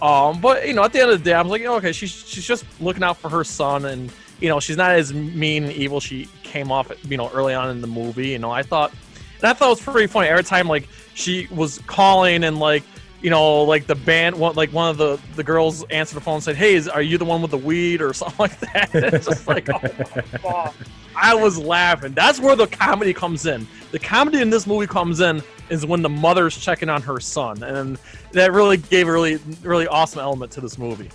Um, 0.00 0.40
but 0.40 0.66
you 0.66 0.74
know, 0.74 0.84
at 0.84 0.92
the 0.92 1.00
end 1.00 1.10
of 1.10 1.18
the 1.18 1.24
day, 1.24 1.34
I 1.34 1.42
was 1.42 1.50
like, 1.50 1.62
okay, 1.62 1.92
she's 1.92 2.10
she's 2.10 2.46
just 2.46 2.64
looking 2.80 3.02
out 3.02 3.16
for 3.16 3.28
her 3.28 3.42
son, 3.44 3.84
and 3.86 4.12
you 4.40 4.48
know, 4.48 4.60
she's 4.60 4.76
not 4.76 4.92
as 4.92 5.12
mean 5.12 5.64
and 5.64 5.72
evil 5.72 6.00
she 6.00 6.28
came 6.42 6.70
off, 6.70 6.90
you 7.10 7.16
know, 7.16 7.30
early 7.30 7.54
on 7.54 7.70
in 7.70 7.80
the 7.80 7.88
movie. 7.88 8.28
You 8.28 8.38
know, 8.38 8.50
I 8.50 8.62
thought, 8.62 8.92
and 9.36 9.44
I 9.44 9.52
thought 9.52 9.66
it 9.66 9.70
was 9.70 9.80
pretty 9.80 10.06
funny 10.06 10.28
every 10.28 10.44
time 10.44 10.68
like 10.68 10.88
she 11.14 11.48
was 11.50 11.78
calling 11.86 12.44
and 12.44 12.58
like. 12.58 12.82
You 13.20 13.30
know, 13.30 13.64
like 13.64 13.88
the 13.88 13.96
band, 13.96 14.38
one 14.38 14.54
like 14.54 14.72
one 14.72 14.90
of 14.90 14.96
the 14.96 15.18
the 15.34 15.42
girls 15.42 15.82
answered 15.90 16.14
the 16.14 16.20
phone 16.20 16.34
and 16.34 16.44
said, 16.44 16.54
"Hey, 16.54 16.76
is, 16.76 16.86
are 16.86 17.02
you 17.02 17.18
the 17.18 17.24
one 17.24 17.42
with 17.42 17.50
the 17.50 17.58
weed 17.58 18.00
or 18.00 18.12
something 18.14 18.38
like 18.38 18.60
that?" 18.60 18.90
It's 18.94 19.26
just 19.26 19.48
like, 19.48 19.68
oh 19.70 19.80
my 19.82 20.38
god, 20.40 20.74
I 21.16 21.34
was 21.34 21.58
laughing. 21.58 22.12
That's 22.12 22.38
where 22.38 22.54
the 22.54 22.68
comedy 22.68 23.12
comes 23.12 23.44
in. 23.44 23.66
The 23.90 23.98
comedy 23.98 24.40
in 24.40 24.50
this 24.50 24.66
movie 24.66 24.86
comes 24.86 25.20
in 25.20 25.42
is 25.70 25.86
when 25.86 26.02
the 26.02 26.08
mother's 26.08 26.56
checking 26.56 26.88
on 26.88 27.02
her 27.02 27.20
son, 27.20 27.62
and 27.62 27.98
that 28.32 28.52
really 28.52 28.76
gave 28.76 29.08
a 29.08 29.12
really 29.12 29.38
really 29.62 29.86
awesome 29.86 30.20
element 30.20 30.52
to 30.52 30.60
this 30.60 30.78
movie. 30.78 31.10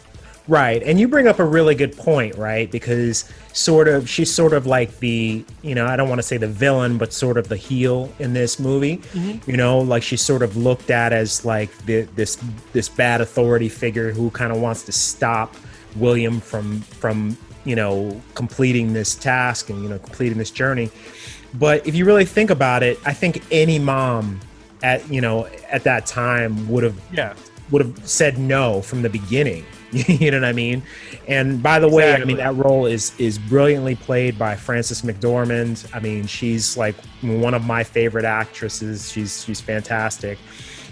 Right. 0.47 0.83
And 0.83 0.99
you 0.99 1.07
bring 1.07 1.27
up 1.27 1.39
a 1.39 1.45
really 1.45 1.73
good 1.73 1.95
point, 1.95 2.35
right? 2.35 2.69
Because 2.69 3.31
sort 3.53 3.87
of 3.87 4.09
she's 4.09 4.33
sort 4.33 4.51
of 4.53 4.65
like 4.65 4.99
the, 4.99 5.45
you 5.61 5.73
know, 5.73 5.85
I 5.85 5.95
don't 5.95 6.09
want 6.09 6.19
to 6.19 6.23
say 6.23 6.37
the 6.37 6.47
villain, 6.47 6.97
but 6.97 7.13
sort 7.13 7.37
of 7.37 7.47
the 7.47 7.55
heel 7.55 8.11
in 8.19 8.33
this 8.33 8.59
movie. 8.59 8.97
Mm-hmm. 8.97 9.49
You 9.49 9.55
know, 9.55 9.79
like 9.79 10.03
she's 10.03 10.21
sort 10.21 10.41
of 10.41 10.57
looked 10.57 10.91
at 10.91 11.13
as 11.13 11.45
like 11.45 11.75
the, 11.85 12.01
this 12.15 12.37
this 12.73 12.89
bad 12.89 13.21
authority 13.21 13.69
figure 13.69 14.11
who 14.11 14.29
kind 14.31 14.51
of 14.51 14.59
wants 14.59 14.83
to 14.83 14.91
stop 14.91 15.55
William 15.95 16.41
from 16.41 16.81
from 16.81 17.37
you 17.63 17.75
know 17.75 18.19
completing 18.35 18.91
this 18.91 19.15
task 19.15 19.69
and 19.69 19.81
you 19.81 19.87
know 19.87 19.99
completing 19.99 20.37
this 20.37 20.51
journey. 20.51 20.91
But 21.53 21.85
if 21.87 21.95
you 21.95 22.05
really 22.05 22.25
think 22.25 22.49
about 22.49 22.83
it, 22.83 22.99
I 23.05 23.13
think 23.13 23.43
any 23.51 23.79
mom 23.79 24.39
at 24.81 25.07
you 25.09 25.21
know 25.21 25.47
at 25.71 25.83
that 25.83 26.05
time 26.05 26.67
would 26.69 26.83
have 26.83 26.99
Yeah. 27.11 27.33
would 27.71 27.81
have 27.85 28.07
said 28.07 28.37
no 28.37 28.81
from 28.81 29.01
the 29.01 29.09
beginning. 29.09 29.65
you 29.91 30.31
know 30.31 30.39
what 30.39 30.47
I 30.47 30.53
mean? 30.53 30.81
And 31.27 31.61
by 31.61 31.79
the 31.79 31.87
way, 31.87 32.13
I 32.13 32.25
mean 32.25 32.37
that 32.37 32.55
role 32.55 32.87
is 32.87 33.13
is 33.19 33.37
brilliantly 33.37 33.95
played 33.95 34.39
by 34.39 34.55
Frances 34.55 35.03
McDormand. 35.03 35.87
I 35.93 35.99
mean, 35.99 36.25
she's 36.25 36.75
like 36.75 36.95
one 37.21 37.53
of 37.53 37.63
my 37.65 37.83
favorite 37.83 38.25
actresses. 38.25 39.11
She's 39.11 39.43
she's 39.43 39.61
fantastic. 39.61 40.39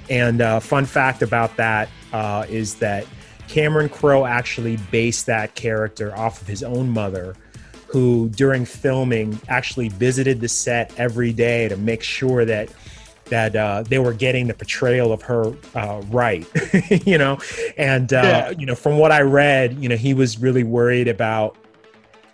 And 0.10 0.42
uh, 0.42 0.60
fun 0.60 0.86
fact 0.86 1.22
about 1.24 1.56
that 1.58 1.90
uh, 2.14 2.46
is 2.50 2.76
that 2.76 3.06
Cameron 3.48 3.90
Crowe 3.90 4.26
actually 4.26 4.78
based 4.92 5.26
that 5.26 5.56
character 5.56 6.16
off 6.16 6.42
of 6.42 6.48
his 6.48 6.62
own 6.64 6.90
mother, 6.90 7.36
who 7.92 8.30
during 8.30 8.64
filming 8.64 9.38
actually 9.50 9.90
visited 9.90 10.40
the 10.40 10.48
set 10.48 10.94
every 10.98 11.34
day 11.34 11.68
to 11.68 11.76
make 11.76 12.02
sure 12.02 12.46
that 12.46 12.70
that 13.26 13.56
uh, 13.56 13.82
they 13.88 13.98
were 14.00 14.14
getting 14.14 14.48
the 14.48 14.54
portrayal 14.54 15.14
of 15.14 15.22
her 15.22 15.54
uh, 15.76 16.02
right, 16.10 16.46
you 17.06 17.18
know, 17.18 17.38
and 17.78 18.12
uh, 18.14 18.22
Yeah. 18.22 18.50
you 18.52 18.66
know 18.66 18.76
from 18.76 18.98
what 18.98 19.12
I 19.12 19.22
read, 19.22 19.82
you 19.82 19.90
know 19.90 19.96
he 19.98 20.14
was 20.14 20.38
really 20.40 20.64
worried 20.64 21.08
about 21.08 21.58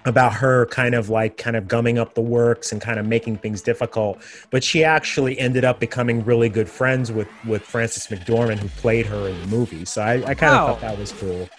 about 0.05 0.31
her 0.33 0.65
kind 0.67 0.95
of 0.95 1.09
like 1.09 1.37
kind 1.37 1.55
of 1.55 1.67
gumming 1.67 1.97
up 1.97 2.13
the 2.13 2.21
works 2.21 2.71
and 2.71 2.79
kind 2.81 2.97
of 2.99 3.05
making 3.05 3.37
things 3.37 3.61
difficult. 3.61 4.19
But 4.51 4.63
she 4.63 4.83
actually 4.83 5.37
ended 5.37 5.65
up 5.65 5.79
becoming 5.79 6.23
really 6.23 6.49
good 6.49 6.69
friends 6.69 7.11
with 7.11 7.27
with 7.45 7.63
frances 7.63 8.07
mcdormand 8.07 8.59
who 8.59 8.69
played 8.69 9.05
her 9.07 9.27
in 9.27 9.39
the 9.41 9.47
movie. 9.47 9.85
So 9.85 10.01
i, 10.01 10.13
I 10.23 10.33
kind 10.33 10.55
of 10.55 10.67
thought 10.67 10.81
that 10.81 10.97
was 10.97 11.11
cool 11.11 11.49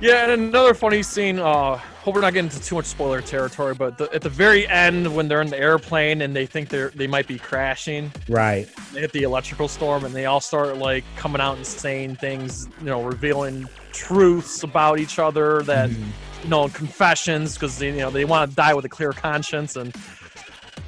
Yeah, 0.00 0.30
and 0.30 0.32
another 0.48 0.72
funny 0.72 1.02
scene. 1.02 1.38
Uh, 1.38 1.76
hope 1.76 2.14
we're 2.14 2.22
not 2.22 2.32
getting 2.32 2.50
into 2.50 2.62
too 2.62 2.74
much 2.76 2.86
spoiler 2.86 3.20
territory, 3.20 3.74
but 3.74 3.98
the, 3.98 4.10
at 4.14 4.22
the 4.22 4.30
very 4.30 4.66
end, 4.66 5.14
when 5.14 5.28
they're 5.28 5.42
in 5.42 5.50
the 5.50 5.58
airplane 5.58 6.22
and 6.22 6.34
they 6.34 6.46
think 6.46 6.70
they're 6.70 6.88
they 6.90 7.06
might 7.06 7.26
be 7.26 7.38
crashing, 7.38 8.10
right 8.28 8.66
they 8.94 9.00
hit 9.00 9.12
the 9.12 9.24
electrical 9.24 9.68
storm, 9.68 10.04
and 10.06 10.14
they 10.14 10.24
all 10.24 10.40
start 10.40 10.78
like 10.78 11.04
coming 11.16 11.42
out 11.42 11.56
and 11.58 11.66
saying 11.66 12.16
things, 12.16 12.66
you 12.80 12.86
know, 12.86 13.02
revealing 13.02 13.68
truths 13.92 14.62
about 14.62 14.98
each 14.98 15.18
other 15.18 15.62
that 15.64 15.90
Mhm. 15.90 16.06
you 16.44 16.48
know, 16.48 16.68
confessions 16.70 17.54
because 17.54 17.80
you 17.82 17.92
know 17.92 18.10
they 18.10 18.24
want 18.24 18.48
to 18.50 18.56
die 18.56 18.72
with 18.72 18.86
a 18.86 18.88
clear 18.90 19.12
conscience 19.12 19.76
and. 19.76 19.94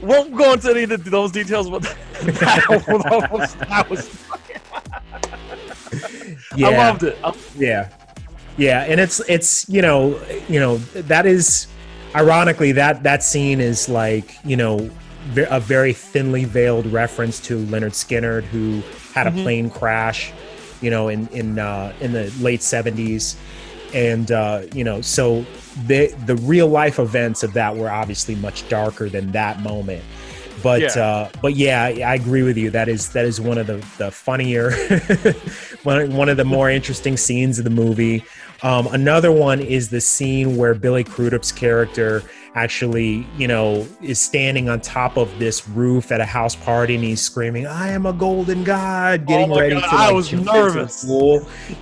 Won't 0.01 0.35
go 0.37 0.55
into 0.55 0.69
any 0.71 0.83
of 0.83 1.05
those 1.05 1.31
details, 1.31 1.71
but 1.71 1.83
that 2.23 3.29
was, 3.31 3.55
that 3.55 3.89
was 3.89 4.11
yeah 6.57 6.69
I 6.71 6.77
loved 6.77 7.05
it. 7.05 7.17
I- 7.23 7.35
Yeah, 7.57 7.89
yeah, 8.57 8.83
and 8.85 9.01
it's 9.01 9.21
it's 9.29 9.69
you 9.69 9.83
know 9.83 10.21
you 10.49 10.61
know 10.61 10.77
that 10.95 11.27
is 11.27 11.67
ironically 12.15 12.73
that 12.73 13.03
that 13.05 13.23
scene 13.23 13.61
is 13.61 13.89
like 13.89 14.35
you 14.45 14.57
know 14.57 14.91
a 15.51 15.61
very 15.61 15.93
thinly 15.93 16.45
veiled 16.45 16.87
reference 16.87 17.39
to 17.41 17.59
Lynyrd 17.67 17.93
Skynyrd 17.93 18.43
who 18.45 18.83
had 19.15 19.27
a 19.27 19.31
Mhm. 19.31 19.43
plane 19.43 19.71
crash, 19.71 20.33
you 20.81 20.91
know, 20.91 21.09
in 21.09 21.29
in 21.29 21.59
uh, 21.59 21.93
in 22.01 22.13
the 22.13 22.31
late 22.41 22.63
seventies, 22.63 23.37
and 23.95 24.31
uh, 24.33 24.63
you 24.75 24.85
know 24.85 25.01
so 25.01 25.45
the 25.87 26.09
the 26.27 26.37
real 26.37 26.67
life 26.69 26.99
events 26.99 27.43
of 27.43 27.53
that 27.55 27.77
were 27.77 27.91
obviously 27.91 28.35
much 28.35 28.69
darker 28.69 29.09
than 29.09 29.33
that 29.33 29.61
moment. 29.61 30.03
But 30.63 30.81
Yeah. 30.81 31.03
uh, 31.03 31.29
but 31.41 31.55
yeah, 31.55 31.83
I 31.85 32.15
agree 32.15 32.43
with 32.43 32.57
you. 32.57 32.71
That 32.71 32.89
is 32.89 33.11
that 33.11 33.25
is 33.25 33.41
one 33.41 33.59
of 33.59 33.67
the 33.67 33.85
the 33.99 34.11
funnier, 34.11 34.73
one 35.83 36.15
one 36.15 36.29
of 36.29 36.37
the 36.37 36.45
more 36.45 36.71
interesting 36.71 37.17
scenes 37.17 37.59
of 37.59 37.65
the 37.65 37.71
movie. 37.71 38.25
Um, 38.63 38.87
another 38.89 39.33
one 39.33 39.61
is 39.61 39.89
the 39.91 40.01
scene 40.01 40.57
where 40.57 40.73
Billy 40.75 41.03
Crudup's 41.03 41.51
character 41.51 42.23
actually, 42.55 43.27
you 43.37 43.49
know, 43.49 43.87
is 44.03 44.21
standing 44.21 44.69
on 44.69 44.81
top 44.81 45.17
of 45.17 45.37
this 45.39 45.67
roof 45.69 46.13
at 46.13 46.21
a 46.21 46.25
house 46.25 46.55
party 46.55 46.95
and 46.95 47.03
he's 47.03 47.21
screaming, 47.21 47.67
"I 47.67 47.89
am 47.89 48.07
a 48.07 48.13
golden 48.13 48.63
god!" 48.63 49.27
Getting 49.27 49.51
Oh 49.51 49.59
ready 49.59 49.75
God, 49.75 49.91
to. 49.91 49.97
I 49.97 50.13
was 50.13 50.29
jump 50.29 50.43
into 50.47 50.53
the 50.53 50.59
nervous. 50.59 51.05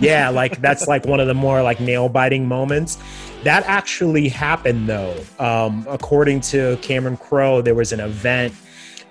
Yeah, 0.00 0.30
like 0.30 0.60
that's 0.62 0.87
like 0.88 1.04
one 1.04 1.20
of 1.20 1.26
the 1.26 1.34
more 1.34 1.62
like 1.62 1.80
nail 1.80 2.08
biting 2.08 2.46
moments. 2.49 2.96
That 3.44 3.64
actually 3.66 4.28
happened 4.28 4.88
though. 4.88 5.16
Um, 5.38 5.87
according 5.88 6.40
to 6.42 6.78
Cameron 6.82 7.16
Crowe, 7.18 7.60
there 7.62 7.75
was 7.75 7.92
an 7.92 8.00
event 8.00 8.54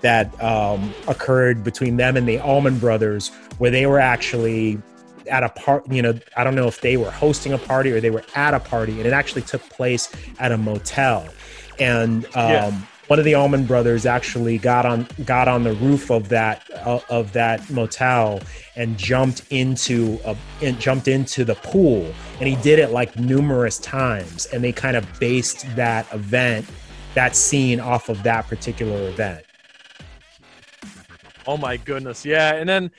that 0.02 0.42
um, 0.42 0.94
occurred 1.08 1.64
between 1.64 1.98
them 1.98 2.16
and 2.18 2.28
the 2.28 2.40
Allman 2.40 2.80
Brothers, 2.80 3.30
where 3.58 3.72
they 3.72 3.86
were 3.86 4.00
actually 4.00 4.82
at 5.30 5.44
a 5.44 5.50
part. 5.50 5.88
You 5.92 6.02
know, 6.02 6.20
I 6.38 6.44
don't 6.44 6.56
know 6.56 6.68
if 6.68 6.82
they 6.82 6.98
were 6.98 7.12
hosting 7.12 7.54
a 7.54 7.58
party 7.58 7.92
or 7.92 8.00
they 8.02 8.10
were 8.10 8.24
at 8.36 8.54
a 8.54 8.60
party, 8.60 8.94
and 8.98 9.06
it 9.06 9.14
actually 9.14 9.44
took 9.44 9.62
place 9.70 10.10
at 10.40 10.52
a 10.52 10.58
motel. 10.58 11.28
And 11.80 12.26
um, 12.28 12.32
Yeah. 12.50 12.72
one 13.08 13.20
of 13.20 13.26
the 13.26 13.36
Allman 13.36 13.66
Brothers 13.66 14.06
actually 14.06 14.58
got 14.58 14.86
on 14.86 15.08
got 15.26 15.48
on 15.48 15.64
the 15.64 15.74
roof 15.74 16.10
of 16.12 16.30
that 16.30 16.64
uh, 16.86 17.00
of 17.10 17.34
that 17.34 17.70
motel 17.70 18.42
and 18.76 18.98
jumped 18.98 19.44
into 19.50 20.20
a 20.26 20.36
and 20.62 20.80
jumped 20.80 21.08
into 21.08 21.44
the 21.44 21.56
pool, 21.56 22.14
and 22.40 22.48
he 22.48 22.56
did 22.56 22.80
it 22.80 22.92
like 22.92 23.18
numerous 23.18 23.78
times, 23.80 24.46
and 24.48 24.64
they 24.64 24.72
kind 24.72 24.96
of 24.96 25.06
based 25.20 25.66
that 25.76 26.12
event 26.14 26.66
that 27.16 27.36
scene 27.36 27.80
off 27.80 28.08
of 28.10 28.22
that 28.24 28.48
particular 28.48 29.10
event. 29.10 29.44
Oh 31.50 31.58
my 31.58 31.78
goodness, 31.78 32.24
yeah. 32.26 32.54
And 32.54 32.70
then 32.70 32.92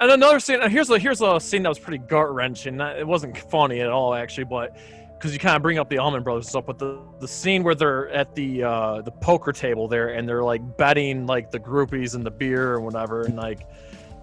and 0.00 0.10
another 0.10 0.40
scene. 0.40 0.60
Here's 0.70 0.88
a 0.88 0.98
here's 0.98 1.20
a 1.20 1.38
scene 1.38 1.62
that 1.64 1.68
was 1.68 1.78
pretty 1.78 1.98
gut 1.98 2.32
wrenching. 2.34 2.80
It 2.80 3.06
wasn't 3.06 3.36
funny 3.36 3.80
at 3.80 3.90
all, 3.90 4.14
actually, 4.14 4.44
but 4.44 4.78
because 5.18 5.34
you 5.34 5.38
kind 5.38 5.56
of 5.56 5.62
bring 5.62 5.78
up 5.78 5.90
the 5.90 5.98
Allman 5.98 6.22
Brothers 6.22 6.48
stuff, 6.48 6.64
but 6.64 6.78
the 6.78 7.00
the 7.20 7.28
scene 7.28 7.62
where 7.62 7.74
they're 7.74 8.08
at 8.08 8.34
the 8.34 8.62
uh, 8.62 9.02
the 9.02 9.10
poker 9.10 9.52
table 9.52 9.88
there 9.88 10.08
and 10.14 10.26
they're 10.26 10.42
like 10.42 10.62
betting 10.78 11.26
like 11.26 11.50
the 11.50 11.58
groupies 11.58 12.14
and 12.14 12.24
the 12.24 12.30
beer 12.30 12.76
and 12.76 12.84
whatever, 12.84 13.22
and 13.22 13.36
like. 13.36 13.66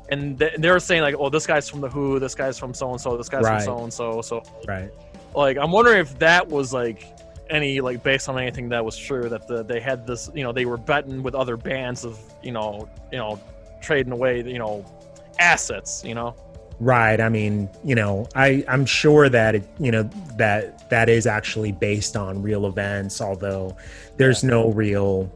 And 0.10 0.38
they're 0.38 0.80
saying 0.80 1.01
like, 1.01 1.15
"Oh, 1.18 1.30
this 1.30 1.48
guy's 1.48 1.68
from 1.68 1.82
the 1.82 1.89
Who. 1.89 2.20
This 2.20 2.36
guy's 2.36 2.60
from 2.60 2.75
so 2.75 2.92
and 2.92 3.01
so. 3.01 3.18
This 3.18 3.27
guy's 3.27 3.44
Right. 3.44 3.63
from 3.63 3.77
so 3.80 3.84
and 3.86 3.92
so." 3.94 4.22
So, 4.22 4.44
Right. 4.68 4.92
like, 5.34 5.58
I'm 5.58 5.72
wondering 5.72 5.98
if 6.00 6.20
that 6.20 6.48
was 6.48 6.72
like 6.72 7.08
any 7.50 7.82
like 7.82 8.04
based 8.04 8.30
on 8.30 8.38
anything 8.38 8.70
that 8.70 8.86
was 8.86 8.96
true 8.96 9.27
that 9.30 9.48
the, 9.48 9.63
they 9.63 9.80
had 9.80 10.06
this, 10.06 10.30
you 10.36 10.44
know, 10.44 10.51
they 10.51 10.65
were 10.65 10.77
betting 10.77 11.24
with 11.24 11.34
other 11.34 11.58
bands 11.58 12.06
of, 12.06 12.20
you 12.44 12.51
know, 12.51 12.88
you 13.12 13.18
know, 13.18 13.39
trading 13.86 14.12
away, 14.12 14.42
you 14.42 14.60
know, 14.60 14.86
assets, 15.39 16.04
you 16.04 16.15
know. 16.15 16.36
Right. 16.80 17.22
I 17.22 17.30
mean, 17.30 17.70
you 17.86 17.96
know, 17.96 18.27
I 18.36 18.65
I'm 18.68 18.86
sure 18.86 19.30
that 19.30 19.56
it, 19.56 19.70
you 19.80 19.92
know 19.92 20.04
that 20.38 20.89
that 20.89 21.08
is 21.08 21.25
actually 21.25 21.72
based 21.72 22.18
on 22.18 22.42
real 22.42 22.65
events, 22.68 23.22
although 23.22 23.77
there's 24.18 24.44
no 24.44 24.72
real, 24.72 25.32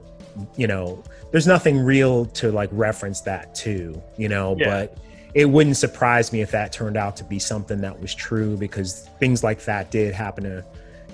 you 0.57 0.67
know, 0.67 1.01
there's 1.31 1.47
nothing 1.47 1.79
real 1.79 2.25
to 2.25 2.51
like 2.51 2.69
reference 2.73 3.21
that 3.21 3.55
to, 3.55 4.01
you 4.17 4.27
know, 4.27 4.55
Yeah. 4.59 4.69
but 4.69 4.97
it 5.33 5.45
wouldn't 5.45 5.77
surprise 5.77 6.33
me 6.33 6.41
if 6.41 6.51
that 6.51 6.73
turned 6.73 6.97
out 6.97 7.15
to 7.17 7.23
be 7.23 7.39
something 7.39 7.79
that 7.81 7.97
was 8.01 8.13
true 8.13 8.57
because 8.57 9.07
things 9.19 9.43
like 9.43 9.63
that 9.63 9.91
did 9.91 10.13
happen 10.13 10.43
to 10.43 10.65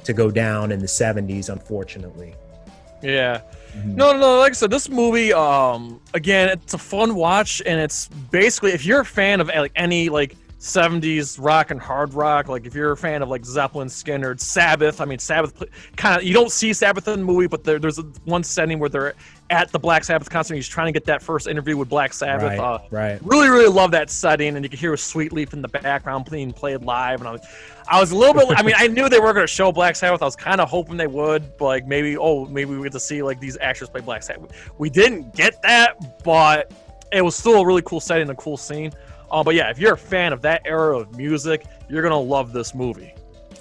to 0.06 0.14
go 0.14 0.32
down 0.32 0.72
in 0.72 0.80
the 0.80 0.88
70s 0.88 1.50
unfortunately. 1.50 2.34
Yeah. 3.06 3.42
Mhm. 3.76 3.96
No, 3.96 4.12
no, 4.14 4.20
no. 4.20 4.40
Like 4.40 4.52
I 4.52 4.54
said, 4.54 4.72
this 4.72 4.90
movie, 4.90 5.34
um, 5.34 6.00
again, 6.14 6.50
it's 6.50 6.74
a 6.74 6.78
fun 6.78 7.16
watch, 7.16 7.62
and 7.66 7.80
it's 7.80 8.08
basically 8.08 8.72
if 8.72 8.86
you're 8.86 9.02
a 9.02 9.06
fan 9.06 9.42
of 9.42 9.48
like 9.48 9.72
any 9.76 10.10
like 10.10 10.36
'70s 10.66 11.38
rock 11.40 11.72
and 11.72 11.80
hard 11.80 12.14
rock, 12.14 12.48
like 12.48 12.66
if 12.66 12.74
you're 12.74 12.92
a 12.92 12.98
fan 12.98 13.22
of 13.22 13.30
like 13.30 13.46
Zeppelin, 13.46 13.88
Skynyrd, 13.88 14.40
Sabbath. 14.40 15.00
I 15.00 15.06
mean, 15.06 15.20
Sabbath 15.20 15.64
kind 15.96 16.20
of 16.20 16.26
you 16.26 16.34
don't 16.34 16.52
see 16.52 16.74
Sabbath 16.74 17.08
in 17.08 17.20
the 17.20 17.26
movie, 17.26 17.48
but 17.48 17.64
there, 17.64 17.80
there's 17.80 18.00
a, 18.00 18.04
one 18.26 18.44
setting 18.44 18.80
where 18.80 18.90
they're 18.90 19.14
at 19.52 19.72
the 19.72 19.78
Black 19.78 20.04
Sabbath 20.04 20.30
concert. 20.30 20.56
He's 20.56 20.68
trying 20.68 20.88
to 20.88 20.92
get 20.92 21.06
that 21.06 21.22
first 21.22 21.48
interview 21.48 21.78
with 21.78 21.88
Black 21.88 22.14
Sabbath. 22.14 22.58
Right, 22.58 22.60
Uh, 22.60 22.80
right. 22.90 23.20
really 23.24 23.48
really 23.50 23.68
love 23.70 23.92
that 23.92 24.10
setting 24.10 24.56
and 24.56 24.66
you 24.66 24.70
can 24.70 24.80
hear 24.80 24.94
a 24.94 24.98
sweet 24.98 25.32
leaf 25.32 25.54
in 25.54 25.62
the 25.62 25.68
background 25.68 26.28
being 26.32 26.52
played 26.52 26.82
live 26.82 27.20
and 27.20 27.28
i 27.28 27.32
was, 27.32 27.42
I 27.88 28.00
was 28.00 28.12
a 28.12 28.16
little 28.16 28.34
bit 28.34 28.58
i 28.58 28.64
mean 28.64 28.74
i 28.78 28.88
knew 28.88 29.08
they 29.08 29.20
were 29.20 29.34
going 29.34 29.44
to 29.46 29.52
show 29.52 29.72
black 29.72 29.96
sabbath 29.96 30.22
i 30.22 30.26
was 30.26 30.36
kind 30.36 30.60
of 30.60 30.68
hoping 30.70 30.98
they 30.98 31.08
would 31.08 31.58
but 31.58 31.66
like 31.66 31.86
maybe 31.88 32.18
oh 32.18 32.46
maybe 32.46 32.76
we 32.76 32.84
get 32.84 32.92
to 32.94 33.00
see 33.00 33.22
like 33.22 33.40
these 33.40 33.58
actors 33.62 33.90
play 33.90 34.02
black 34.02 34.24
sabbath 34.24 34.52
we 34.80 34.90
didn't 34.90 35.34
get 35.36 35.62
that 35.62 36.24
but 36.24 36.72
it 37.12 37.22
was 37.22 37.36
still 37.36 37.62
a 37.62 37.66
really 37.66 37.82
cool 37.84 38.00
setting 38.00 38.30
a 38.30 38.36
cool 38.36 38.58
scene 38.58 38.92
uh, 39.36 39.44
but 39.44 39.54
yeah 39.54 39.70
if 39.70 39.78
you're 39.78 39.94
a 39.94 39.98
fan 39.98 40.34
of 40.34 40.42
that 40.42 40.62
era 40.66 40.98
of 40.98 41.16
music 41.16 41.66
you're 41.90 42.02
to 42.02 42.16
love 42.16 42.52
this 42.52 42.74
movie 42.74 43.14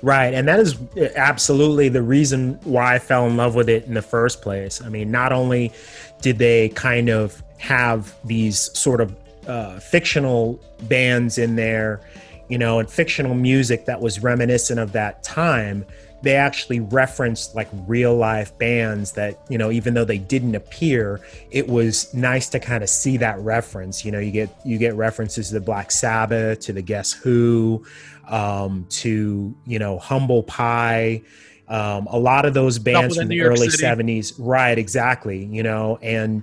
Right. 0.05 0.35
And 0.35 0.47
that 0.49 0.61
is 0.61 0.77
absolutely 1.17 1.89
the 1.89 2.03
reason 2.03 2.61
why 2.65 2.97
I 2.97 2.99
fell 2.99 3.27
in 3.27 3.39
love 3.39 3.55
with 3.55 3.71
it 3.71 3.87
in 3.87 3.95
the 3.95 4.03
first 4.03 4.43
place. 4.43 4.83
I 4.83 4.91
mean, 4.91 5.11
not 5.11 5.33
only 5.33 5.73
did 6.21 6.37
they 6.37 6.69
kind 6.71 7.09
of 7.09 7.43
have 7.57 8.15
these 8.23 8.59
sort 8.79 9.01
of 9.01 9.17
uh, 9.47 9.81
fictional 9.81 10.61
bands 10.83 11.39
in 11.39 11.57
there, 11.57 12.03
you 12.51 12.59
know, 12.59 12.81
and 12.81 12.91
fictional 12.91 13.35
music 13.35 13.87
that 13.87 13.99
was 13.99 14.23
reminiscent 14.23 14.79
of 14.79 14.93
that 14.93 15.23
time, 15.23 15.87
they 16.25 16.37
actually 16.37 16.81
referenced 16.81 17.55
like 17.55 17.69
real 17.87 18.17
life 18.17 18.57
bands 18.59 19.13
that, 19.13 19.39
you 19.49 19.59
know, 19.59 19.71
even 19.71 19.95
though 19.95 20.05
they 20.05 20.19
didn't 20.19 20.55
appear, 20.55 21.21
it 21.51 21.69
was 21.69 22.13
nice 22.15 22.49
to 22.49 22.59
kind 22.59 22.83
of 22.83 22.89
see 22.89 23.17
that 23.19 23.39
reference. 23.41 24.05
You 24.05 24.13
know, 24.13 24.19
you 24.19 24.31
get 24.31 24.51
you 24.65 24.79
get 24.79 24.95
references 24.95 25.49
to 25.49 25.55
the 25.55 25.61
Black 25.61 25.91
Sabbath, 25.91 26.61
to 26.61 26.73
the 26.73 26.83
Guess 26.83 27.13
Who, 27.13 27.85
um, 28.29 28.87
to 28.89 29.55
you 29.67 29.79
know 29.79 29.99
Humble 29.99 30.43
Pie. 30.43 31.23
Um, 31.69 32.07
a 32.11 32.19
lot 32.19 32.45
of 32.45 32.55
those 32.55 32.79
bands 32.79 33.17
from 33.17 33.29
the 33.29 33.41
early 33.41 33.71
City. 33.71 33.85
70s 33.85 34.35
right 34.39 34.77
exactly 34.77 35.47
you 35.47 35.63
know 35.63 35.99
and 36.03 36.43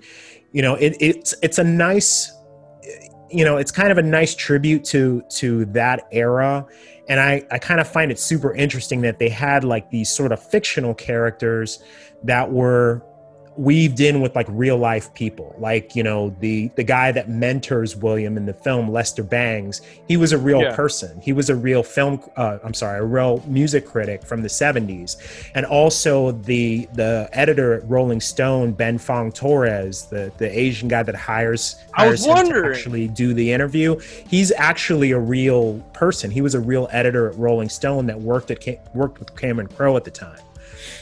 you 0.52 0.64
know 0.64 0.74
it, 0.76 0.98
it's 1.00 1.36
it's 1.44 1.60
a 1.60 1.64
nice 1.64 2.32
you 3.30 3.46
know 3.46 3.58
it's 3.58 3.72
kind 3.72 3.92
of 3.92 4.00
a 4.00 4.02
nice 4.02 4.34
tribute 4.34 4.84
to 4.86 5.22
to 5.30 5.66
that 5.66 6.08
era 6.12 6.66
and 7.12 7.20
i 7.20 7.44
i 7.52 7.60
kind 7.60 7.82
of 7.82 7.88
find 7.88 8.10
it 8.10 8.18
super 8.18 8.54
interesting 8.56 9.02
that 9.02 9.20
they 9.20 9.28
had 9.28 9.66
like 9.66 9.90
these 9.90 10.10
sort 10.10 10.32
of 10.32 10.42
fictional 10.42 10.94
characters 10.96 11.84
that 12.24 12.52
were 12.52 13.04
weaved 13.58 14.00
in 14.00 14.22
with 14.22 14.36
like 14.36 14.48
real 14.50 14.78
life 14.78 15.14
people. 15.14 15.56
Like 15.60 15.96
you 15.96 16.04
know 16.04 16.36
the 16.40 16.70
the 16.76 16.84
guy 16.84 17.12
that 17.12 17.30
mentors 17.30 17.96
william 17.96 18.38
in 18.38 18.46
the 18.46 18.54
film 18.54 18.90
lester 18.92 19.24
bangs 19.24 19.82
he 20.08 20.18
was 20.18 20.32
a 20.32 20.38
real 20.38 20.62
yeah. 20.62 20.76
person. 20.76 21.20
He 21.22 21.34
was 21.34 21.50
a 21.50 21.56
real 21.56 21.84
film 21.84 22.22
uh, 22.38 22.60
i'm 22.64 22.74
sorry 22.74 23.00
a 23.00 23.04
real 23.04 23.44
music 23.48 23.86
critic 23.86 24.24
from 24.26 24.42
the 24.42 24.48
70s 24.48 25.18
and 25.56 25.66
also 25.66 26.32
the 26.32 26.88
the 26.94 27.30
editor 27.32 27.74
at 27.76 27.90
rolling 27.90 28.22
stone 28.22 28.72
ben 28.72 28.98
fong 28.98 29.32
torres 29.32 30.06
the 30.06 30.32
the 30.38 30.60
asian 30.60 30.88
guy 30.88 31.04
that 31.04 31.16
hires, 31.16 31.76
hires 31.94 32.26
I 32.26 32.30
was 32.30 32.46
wondering. 32.46 32.72
actually 32.72 33.08
do 33.08 33.34
the 33.34 33.52
interview. 33.52 34.00
He's 34.28 34.52
actually 34.52 35.12
a 35.12 35.20
real 35.20 35.80
person. 35.94 36.32
He 36.32 36.42
was 36.42 36.56
a 36.56 36.60
real 36.60 36.88
editor 36.92 37.30
at 37.30 37.38
rolling 37.38 37.70
stone 37.70 38.06
that 38.08 38.20
worked 38.20 38.52
at 38.52 38.96
worked 38.96 39.20
with 39.20 39.36
cameron 39.36 39.68
crowe 39.68 39.98
at 39.98 40.04
the 40.04 40.12
time 40.12 40.40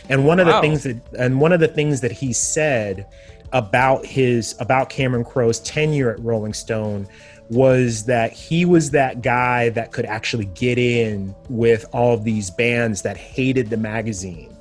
and 0.10 0.25
one 0.25 0.39
of 0.39 0.48
wow. 0.48 0.56
the 0.56 0.62
things 0.62 0.84
that 0.84 0.98
and 1.18 1.39
one 1.39 1.54
of 1.54 1.60
the 1.60 1.68
things 1.68 2.01
that 2.01 2.12
he 2.12 2.34
said 2.34 3.08
about 3.54 4.06
his 4.06 4.56
about 4.60 4.89
Cameron 4.89 5.24
Crowe's 5.24 5.60
tenure 5.60 6.12
at 6.12 6.20
Rolling 6.20 6.54
Stone 6.54 7.08
was 7.50 8.04
that 8.06 8.32
he 8.32 8.66
was 8.66 8.92
that 8.92 9.22
guy 9.22 9.70
that 9.70 9.92
could 9.92 10.06
actually 10.06 10.46
get 10.46 10.78
in 10.78 11.34
with 11.50 11.86
all 11.94 12.13
of 12.13 12.24
these 12.24 12.51
bands 12.51 13.01
that 13.01 13.18
hated 13.18 13.70
the 13.70 13.78
magazine 13.78 14.56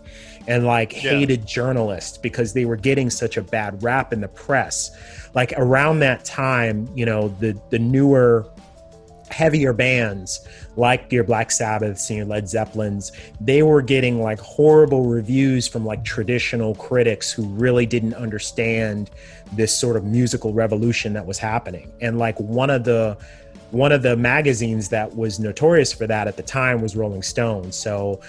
and 0.47 0.64
like 0.64 0.95
yeah. 0.95 1.11
hated 1.11 1.47
journalists 1.47 2.17
because 2.17 2.55
they 2.55 2.64
were 2.64 2.76
getting 2.76 3.11
such 3.11 3.37
a 3.37 3.43
bad 3.43 3.83
rap 3.83 4.12
in 4.12 4.21
the 4.21 4.28
press. 4.28 4.90
Like 5.35 5.52
around 5.59 5.99
that 6.00 6.25
time, 6.25 6.88
you 6.95 7.05
know, 7.05 7.28
the 7.40 7.59
the 7.71 7.78
newer 7.78 8.50
heavier 9.38 9.73
bands 9.73 10.45
like 10.76 11.12
your 11.12 11.23
Black 11.23 11.52
Sabbaths 11.52 12.11
and 12.11 12.16
your 12.16 12.26
Led 12.26 12.49
Zeppelins, 12.49 13.12
they 13.40 13.62
were 13.62 13.80
getting 13.80 14.21
like 14.21 14.40
horrible 14.40 15.04
reviews 15.04 15.68
from 15.68 15.87
like 15.87 16.02
traditional 16.02 16.75
critics 16.75 17.30
who 17.30 17.47
really 17.47 17.87
didn't 17.87 18.14
understand 18.14 19.11
this 19.52 19.73
sort 19.73 19.97
of 19.97 20.04
musical 20.04 20.52
revolution 20.52 21.12
that 21.12 21.25
was 21.25 21.38
happening. 21.38 21.92
And 22.00 22.18
like 22.18 22.38
one 22.40 22.68
of 22.68 22.83
the 22.83 23.16
one 23.71 23.92
of 23.92 24.02
the 24.02 24.16
magazines 24.16 24.88
that 24.88 25.14
was 25.14 25.38
notorious 25.38 25.92
for 25.92 26.09
that 26.09 26.26
at 26.26 26.37
the 26.37 26.42
time 26.42 26.80
was 26.80 26.97
Rolling 26.97 27.23
Stone. 27.23 27.71
So, 27.71 28.21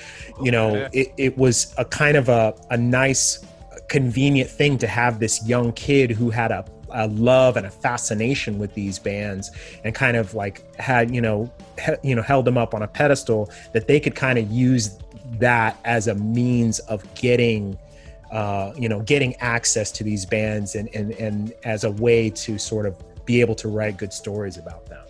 you 0.43 0.51
know, 0.51 0.89
it, 0.91 1.11
it 1.17 1.37
was 1.37 1.73
a 1.77 1.85
kind 1.85 2.17
of 2.17 2.29
a, 2.29 2.53
a 2.69 2.77
nice, 2.77 3.43
convenient 3.87 4.49
thing 4.49 4.77
to 4.77 4.85
have 4.87 5.19
this 5.19 5.47
young 5.47 5.71
kid 5.71 6.11
who 6.11 6.29
had 6.29 6.51
a 6.51 6.65
a 6.91 7.07
love 7.07 7.57
and 7.57 7.65
a 7.65 7.69
fascination 7.69 8.59
with 8.59 8.73
these 8.73 8.99
bands 8.99 9.51
and 9.83 9.93
kind 9.95 10.17
of 10.17 10.33
like 10.33 10.75
had 10.75 11.13
you 11.13 11.21
know 11.21 11.51
he, 11.79 12.09
you 12.09 12.15
know 12.15 12.21
held 12.21 12.45
them 12.45 12.57
up 12.57 12.73
on 12.73 12.81
a 12.81 12.87
pedestal 12.87 13.49
that 13.73 13.87
they 13.87 13.99
could 13.99 14.15
kind 14.15 14.37
of 14.37 14.49
use 14.51 14.97
that 15.39 15.79
as 15.85 16.07
a 16.07 16.15
means 16.15 16.79
of 16.79 17.03
getting 17.15 17.77
uh, 18.31 18.73
you 18.77 18.89
know 18.89 19.01
getting 19.01 19.35
access 19.37 19.91
to 19.91 20.03
these 20.03 20.25
bands 20.25 20.75
and, 20.75 20.89
and 20.93 21.11
and 21.13 21.53
as 21.63 21.83
a 21.83 21.91
way 21.91 22.29
to 22.29 22.57
sort 22.57 22.85
of 22.85 22.95
be 23.25 23.41
able 23.41 23.55
to 23.55 23.67
write 23.67 23.97
good 23.97 24.13
stories 24.13 24.57
about 24.57 24.85
them 24.87 25.05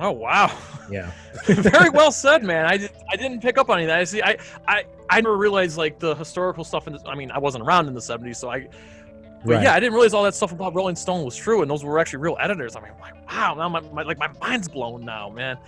Oh 0.00 0.10
wow! 0.10 0.56
Yeah, 0.90 1.10
very 1.46 1.90
well 1.90 2.10
said, 2.10 2.42
man. 2.42 2.66
I, 2.66 2.76
did, 2.76 2.90
I 3.10 3.16
didn't 3.16 3.40
pick 3.40 3.58
up 3.58 3.70
on 3.70 3.78
any 3.78 3.84
of 3.84 3.88
that. 3.88 4.00
I 4.00 4.04
see. 4.04 4.22
I, 4.22 4.36
I 4.66 4.84
I 5.08 5.20
never 5.20 5.36
realized 5.36 5.76
like 5.76 5.98
the 5.98 6.14
historical 6.14 6.64
stuff. 6.64 6.86
In 6.86 6.94
the, 6.94 7.02
I 7.06 7.14
mean, 7.14 7.30
I 7.30 7.38
wasn't 7.38 7.64
around 7.64 7.86
in 7.86 7.94
the 7.94 8.00
'70s, 8.00 8.36
so 8.36 8.50
I. 8.50 8.68
But 9.44 9.56
right. 9.56 9.62
yeah, 9.64 9.74
I 9.74 9.80
didn't 9.80 9.92
realize 9.92 10.14
all 10.14 10.24
that 10.24 10.34
stuff 10.34 10.52
about 10.52 10.74
Rolling 10.74 10.96
Stone 10.96 11.22
was 11.22 11.36
true, 11.36 11.60
and 11.60 11.70
those 11.70 11.84
were 11.84 11.98
actually 11.98 12.20
real 12.20 12.36
editors. 12.40 12.76
I 12.76 12.80
mean, 12.80 12.92
like, 12.98 13.30
wow, 13.30 13.54
now 13.54 13.68
my, 13.68 13.80
my 13.80 14.02
like 14.02 14.18
my 14.18 14.28
mind's 14.40 14.68
blown 14.68 15.04
now, 15.04 15.28
man. 15.28 15.58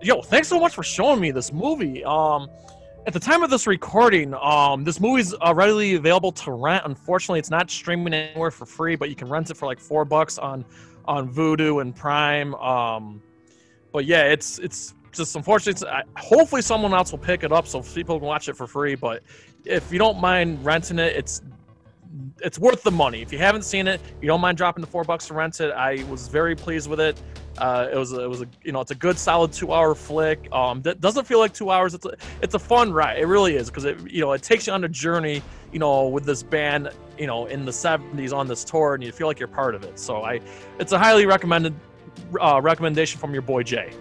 Yo, 0.00 0.22
thanks 0.22 0.48
so 0.48 0.58
much 0.58 0.74
for 0.74 0.82
showing 0.82 1.20
me 1.20 1.30
this 1.30 1.52
movie. 1.52 2.02
Um, 2.04 2.48
at 3.06 3.12
the 3.12 3.20
time 3.20 3.42
of 3.42 3.50
this 3.50 3.66
recording, 3.66 4.34
um, 4.34 4.82
this 4.82 4.98
movie's 4.98 5.34
uh, 5.34 5.54
readily 5.54 5.94
available 5.94 6.32
to 6.32 6.50
rent. 6.52 6.84
Unfortunately, 6.86 7.38
it's 7.38 7.50
not 7.50 7.70
streaming 7.70 8.12
anywhere 8.14 8.50
for 8.50 8.66
free, 8.66 8.96
but 8.96 9.10
you 9.10 9.14
can 9.14 9.28
rent 9.28 9.50
it 9.50 9.56
for 9.56 9.66
like 9.66 9.78
four 9.78 10.04
bucks 10.04 10.38
on 10.38 10.64
on 11.04 11.32
Vudu 11.32 11.80
and 11.82 11.94
Prime. 11.94 12.54
Um, 12.56 13.22
but 13.96 14.04
yeah, 14.04 14.24
it's 14.24 14.58
it's 14.58 14.92
just 15.10 15.36
unfortunate. 15.36 15.82
hopefully, 16.18 16.60
someone 16.60 16.92
else 16.92 17.12
will 17.12 17.18
pick 17.18 17.44
it 17.44 17.50
up 17.50 17.66
so 17.66 17.80
people 17.80 18.18
can 18.18 18.28
watch 18.28 18.46
it 18.46 18.54
for 18.54 18.66
free. 18.66 18.94
But 18.94 19.22
if 19.64 19.90
you 19.90 19.98
don't 19.98 20.20
mind 20.20 20.62
renting 20.62 20.98
it, 20.98 21.16
it's 21.16 21.40
it's 22.42 22.58
worth 22.58 22.82
the 22.82 22.90
money. 22.90 23.22
If 23.22 23.32
you 23.32 23.38
haven't 23.38 23.62
seen 23.62 23.88
it, 23.88 24.02
you 24.20 24.28
don't 24.28 24.42
mind 24.42 24.58
dropping 24.58 24.82
the 24.82 24.86
four 24.86 25.02
bucks 25.02 25.28
to 25.28 25.34
rent 25.34 25.62
it. 25.62 25.70
I 25.70 26.04
was 26.10 26.28
very 26.28 26.54
pleased 26.54 26.90
with 26.90 27.00
it. 27.00 27.18
Uh, 27.56 27.88
it 27.90 27.96
was 27.96 28.12
it 28.12 28.28
was 28.28 28.42
a 28.42 28.46
you 28.64 28.72
know 28.72 28.82
it's 28.82 28.90
a 28.90 28.94
good 28.94 29.18
solid 29.18 29.50
two 29.50 29.72
hour 29.72 29.94
flick. 29.94 30.46
Um, 30.52 30.82
that 30.82 31.00
doesn't 31.00 31.26
feel 31.26 31.38
like 31.38 31.54
two 31.54 31.70
hours. 31.70 31.94
It's 31.94 32.04
a 32.04 32.12
it's 32.42 32.54
a 32.54 32.58
fun 32.58 32.92
ride. 32.92 33.18
It 33.18 33.24
really 33.24 33.56
is 33.56 33.70
because 33.70 33.86
it 33.86 33.98
you 34.10 34.20
know 34.20 34.32
it 34.32 34.42
takes 34.42 34.66
you 34.66 34.74
on 34.74 34.84
a 34.84 34.90
journey. 34.90 35.40
You 35.72 35.78
know 35.78 36.06
with 36.06 36.26
this 36.26 36.42
band 36.42 36.90
you 37.18 37.26
know 37.26 37.46
in 37.46 37.64
the 37.64 37.72
70s 37.72 38.34
on 38.34 38.46
this 38.46 38.62
tour 38.62 38.94
and 38.94 39.02
you 39.02 39.10
feel 39.10 39.26
like 39.26 39.38
you're 39.38 39.48
part 39.48 39.74
of 39.74 39.84
it. 39.84 39.98
So 39.98 40.22
I 40.22 40.42
it's 40.78 40.92
a 40.92 40.98
highly 40.98 41.24
recommended 41.24 41.74
uh, 42.40 42.60
recommendation 42.62 43.20
from 43.20 43.32
your 43.32 43.42
boy 43.42 43.62
Jay. 43.62 43.92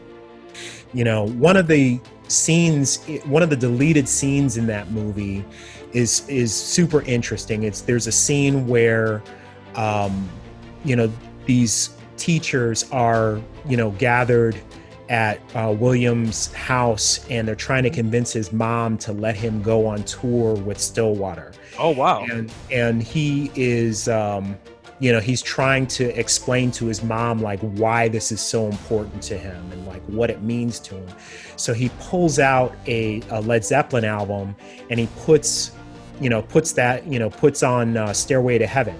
You 0.93 1.03
know, 1.03 1.27
one 1.27 1.57
of 1.57 1.67
the 1.67 1.99
scenes, 2.27 3.03
one 3.25 3.43
of 3.43 3.49
the 3.49 3.55
deleted 3.55 4.07
scenes 4.07 4.57
in 4.57 4.67
that 4.67 4.91
movie 4.91 5.45
is 5.93 6.27
is 6.29 6.53
super 6.53 7.01
interesting. 7.03 7.63
It's 7.63 7.81
there's 7.81 8.07
a 8.07 8.11
scene 8.11 8.67
where, 8.67 9.21
um, 9.75 10.29
you 10.83 10.95
know, 10.95 11.11
these 11.45 11.95
teachers 12.17 12.89
are 12.91 13.41
you 13.67 13.77
know 13.77 13.91
gathered 13.91 14.57
at 15.09 15.39
uh, 15.55 15.75
William's 15.77 16.51
house 16.53 17.25
and 17.29 17.47
they're 17.47 17.55
trying 17.55 17.83
to 17.83 17.89
convince 17.89 18.33
his 18.33 18.51
mom 18.51 18.97
to 18.97 19.13
let 19.13 19.35
him 19.35 19.61
go 19.61 19.85
on 19.85 20.03
tour 20.03 20.55
with 20.55 20.79
Stillwater. 20.79 21.53
Oh 21.77 21.91
wow! 21.91 22.25
And 22.29 22.51
and 22.71 23.03
he 23.03 23.51
is. 23.55 24.07
Um, 24.07 24.57
you 24.99 25.11
know 25.11 25.19
he's 25.19 25.41
trying 25.41 25.85
to 25.87 26.17
explain 26.17 26.71
to 26.71 26.85
his 26.85 27.03
mom 27.03 27.41
like 27.41 27.59
why 27.59 28.07
this 28.07 28.31
is 28.31 28.39
so 28.39 28.67
important 28.67 29.21
to 29.23 29.37
him 29.37 29.71
and 29.71 29.85
like 29.85 30.01
what 30.03 30.29
it 30.29 30.41
means 30.41 30.79
to 30.79 30.95
him. 30.95 31.07
So 31.57 31.73
he 31.73 31.89
pulls 31.99 32.39
out 32.39 32.75
a, 32.87 33.21
a 33.29 33.41
led 33.41 33.65
zeppelin 33.65 34.05
album 34.05 34.55
and 34.89 34.99
he 34.99 35.07
puts 35.17 35.71
you 36.21 36.29
know 36.29 36.41
puts 36.41 36.71
that 36.73 37.05
you 37.07 37.19
know 37.19 37.29
puts 37.29 37.63
on 37.63 37.97
uh, 37.97 38.13
stairway 38.13 38.57
to 38.57 38.67
heaven. 38.67 38.97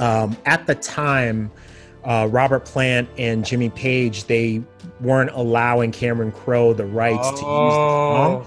Um, 0.00 0.36
at 0.44 0.66
the 0.66 0.74
time 0.74 1.50
uh, 2.02 2.28
robert 2.30 2.64
plant 2.64 3.08
and 3.16 3.46
jimmy 3.46 3.70
page 3.70 4.24
they 4.24 4.60
weren't 5.00 5.30
allowing 5.30 5.92
cameron 5.92 6.32
crowe 6.32 6.72
the 6.72 6.84
rights 6.84 7.20
oh. 7.22 7.30
to 7.30 7.36
use 7.36 7.42
the 7.42 7.70
song. 7.70 8.46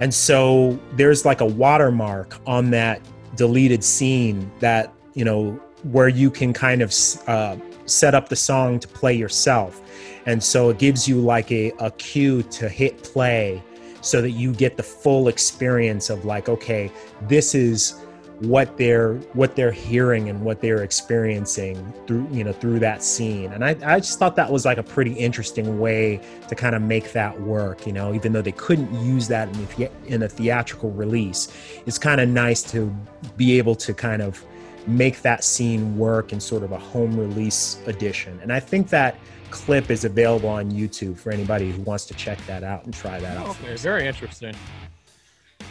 And 0.00 0.14
so 0.14 0.78
there's 0.92 1.24
like 1.24 1.40
a 1.40 1.46
watermark 1.46 2.36
on 2.46 2.70
that 2.70 3.00
deleted 3.36 3.82
scene 3.84 4.50
that 4.60 4.92
you 5.14 5.24
know 5.24 5.60
where 5.84 6.08
you 6.08 6.30
can 6.30 6.52
kind 6.52 6.82
of 6.82 6.94
uh, 7.26 7.56
set 7.86 8.14
up 8.14 8.28
the 8.28 8.36
song 8.36 8.78
to 8.80 8.88
play 8.88 9.14
yourself. 9.14 9.80
And 10.26 10.42
so 10.42 10.70
it 10.70 10.78
gives 10.78 11.08
you 11.08 11.20
like 11.20 11.50
a, 11.50 11.72
a 11.78 11.90
cue 11.92 12.42
to 12.44 12.68
hit 12.68 13.02
play 13.02 13.62
so 14.00 14.20
that 14.22 14.32
you 14.32 14.52
get 14.52 14.76
the 14.76 14.82
full 14.82 15.28
experience 15.28 16.10
of 16.10 16.24
like, 16.24 16.48
okay, 16.48 16.90
this 17.22 17.54
is 17.54 18.00
what 18.40 18.76
they're 18.76 19.14
what 19.32 19.56
they're 19.56 19.72
hearing 19.72 20.28
and 20.28 20.40
what 20.42 20.60
they're 20.60 20.84
experiencing 20.84 21.92
through 22.06 22.26
you 22.30 22.44
know 22.44 22.52
through 22.52 22.78
that 22.78 23.02
scene 23.02 23.52
and 23.52 23.64
I, 23.64 23.70
I 23.82 23.98
just 23.98 24.20
thought 24.20 24.36
that 24.36 24.52
was 24.52 24.64
like 24.64 24.78
a 24.78 24.82
pretty 24.82 25.12
interesting 25.14 25.80
way 25.80 26.20
to 26.46 26.54
kind 26.54 26.76
of 26.76 26.82
make 26.82 27.12
that 27.14 27.40
work 27.40 27.84
you 27.84 27.92
know 27.92 28.14
even 28.14 28.32
though 28.32 28.42
they 28.42 28.52
couldn't 28.52 28.92
use 29.04 29.26
that 29.26 29.48
in, 29.48 29.66
the, 29.66 29.90
in 30.06 30.22
a 30.22 30.28
theatrical 30.28 30.92
release 30.92 31.48
it's 31.84 31.98
kind 31.98 32.20
of 32.20 32.28
nice 32.28 32.62
to 32.70 32.94
be 33.36 33.58
able 33.58 33.74
to 33.74 33.92
kind 33.92 34.22
of 34.22 34.44
make 34.88 35.22
that 35.22 35.44
scene 35.44 35.96
work 35.98 36.32
in 36.32 36.40
sort 36.40 36.62
of 36.62 36.72
a 36.72 36.78
home 36.78 37.18
release 37.18 37.78
edition. 37.86 38.38
And 38.42 38.52
I 38.52 38.60
think 38.60 38.88
that 38.88 39.16
clip 39.50 39.90
is 39.90 40.04
available 40.04 40.48
on 40.48 40.70
YouTube 40.70 41.18
for 41.18 41.30
anybody 41.30 41.70
who 41.70 41.82
wants 41.82 42.06
to 42.06 42.14
check 42.14 42.38
that 42.46 42.62
out 42.62 42.84
and 42.84 42.94
try 42.94 43.18
that 43.20 43.36
out. 43.36 43.48
Okay, 43.48 43.76
very 43.76 44.06
interesting. 44.06 44.54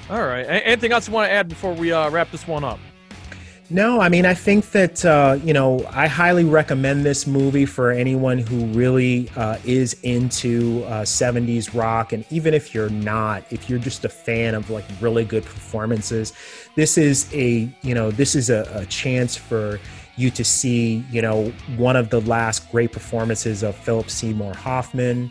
All 0.10 0.26
right. 0.26 0.44
Anything 0.44 0.92
else 0.92 1.08
you 1.08 1.14
want 1.14 1.28
to 1.28 1.32
add 1.32 1.50
before 1.50 1.74
we 1.74 1.92
uh, 1.92 2.10
wrap 2.10 2.32
this 2.32 2.48
one 2.48 2.64
up? 2.64 2.80
No, 3.70 4.00
I 4.00 4.08
mean, 4.08 4.26
I 4.26 4.34
think 4.34 4.72
that, 4.72 5.04
uh, 5.04 5.38
you 5.44 5.52
know, 5.52 5.86
I 5.90 6.08
highly 6.08 6.46
recommend 6.46 7.06
this 7.06 7.28
movie 7.28 7.66
for 7.66 7.92
anyone 7.92 8.38
who 8.38 8.66
really 8.68 9.30
uh, 9.36 9.58
is 9.66 9.98
into 10.04 10.86
uh, 10.86 11.02
70s 11.02 11.78
rock. 11.78 12.14
And 12.14 12.24
even 12.30 12.54
if 12.54 12.74
you're 12.74 12.90
not, 12.90 13.44
if 13.52 13.70
you're 13.70 13.80
just 13.80 14.06
a 14.06 14.10
fan 14.10 14.56
of 14.56 14.70
like 14.70 14.86
really 15.02 15.26
good 15.26 15.44
performances, 15.44 16.32
this 16.76 16.98
is 16.98 17.30
a, 17.34 17.70
you 17.82 17.94
know, 17.94 18.10
this 18.10 18.36
is 18.36 18.50
a, 18.50 18.70
a 18.74 18.86
chance 18.86 19.36
for 19.36 19.82
you 20.16 20.32
to 20.32 20.46
see, 20.46 21.04
you 21.12 21.22
know, 21.22 21.50
one 21.76 21.98
of 21.98 22.10
the 22.10 22.22
last 22.22 22.72
great 22.72 22.94
performances 22.94 23.64
of 23.64 23.76
Philip 23.76 24.10
Seymour 24.10 24.54
Hoffman. 24.54 25.30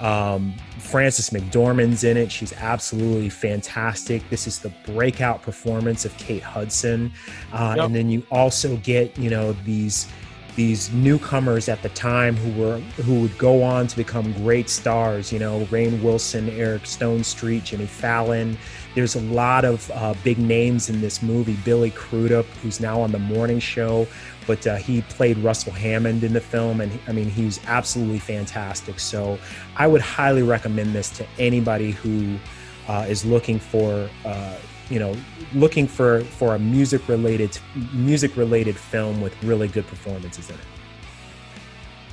Um, 0.00 0.54
Frances 0.78 1.30
McDormand's 1.30 2.04
in 2.04 2.16
it. 2.16 2.30
She's 2.30 2.52
absolutely 2.52 3.28
fantastic. 3.28 4.28
This 4.28 4.46
is 4.46 4.58
the 4.58 4.70
breakout 4.86 5.42
performance 5.42 6.04
of 6.04 6.16
Kate 6.18 6.42
Hudson. 6.42 7.12
Uh, 7.52 7.74
yep. 7.76 7.86
And 7.86 7.94
then 7.94 8.10
you 8.10 8.26
also 8.30 8.76
get, 8.78 9.16
you 9.16 9.30
know, 9.30 9.52
these 9.64 10.06
these 10.56 10.92
newcomers 10.92 11.68
at 11.68 11.82
the 11.82 11.88
time 11.90 12.36
who 12.36 12.60
were 12.60 12.78
who 13.02 13.20
would 13.22 13.36
go 13.38 13.62
on 13.62 13.86
to 13.88 13.96
become 13.96 14.32
great 14.34 14.70
stars. 14.70 15.32
You 15.32 15.38
know, 15.38 15.64
Rainn 15.66 16.02
Wilson, 16.02 16.48
Eric 16.50 16.82
Stonestreet, 16.82 17.64
Jimmy 17.64 17.86
Fallon. 17.86 18.56
There's 18.94 19.16
a 19.16 19.20
lot 19.20 19.64
of 19.64 19.90
uh, 19.92 20.14
big 20.22 20.38
names 20.38 20.88
in 20.88 21.00
this 21.00 21.22
movie. 21.22 21.56
Billy 21.64 21.90
Crudup, 21.90 22.46
who's 22.62 22.80
now 22.80 23.00
on 23.00 23.10
the 23.10 23.18
morning 23.18 23.58
show, 23.58 24.06
but 24.46 24.64
uh, 24.66 24.76
he 24.76 25.02
played 25.02 25.36
Russell 25.38 25.72
Hammond 25.72 26.22
in 26.22 26.32
the 26.32 26.40
film, 26.40 26.80
and 26.80 26.96
I 27.08 27.12
mean, 27.12 27.28
he's 27.28 27.60
absolutely 27.66 28.20
fantastic. 28.20 29.00
So 29.00 29.38
I 29.76 29.88
would 29.88 30.00
highly 30.00 30.42
recommend 30.42 30.94
this 30.94 31.10
to 31.18 31.26
anybody 31.38 31.90
who 31.90 32.38
uh, 32.86 33.06
is 33.08 33.24
looking 33.24 33.58
for 33.58 34.08
uh, 34.24 34.56
you 34.90 34.98
know 34.98 35.16
looking 35.54 35.86
for 35.86 36.20
for 36.20 36.54
a 36.54 36.58
music 36.58 37.08
related 37.08 37.58
music 37.92 38.36
related 38.36 38.76
film 38.76 39.20
with 39.20 39.40
really 39.42 39.68
good 39.68 39.86
performances 39.86 40.48
in 40.50 40.56
it. 40.56 40.60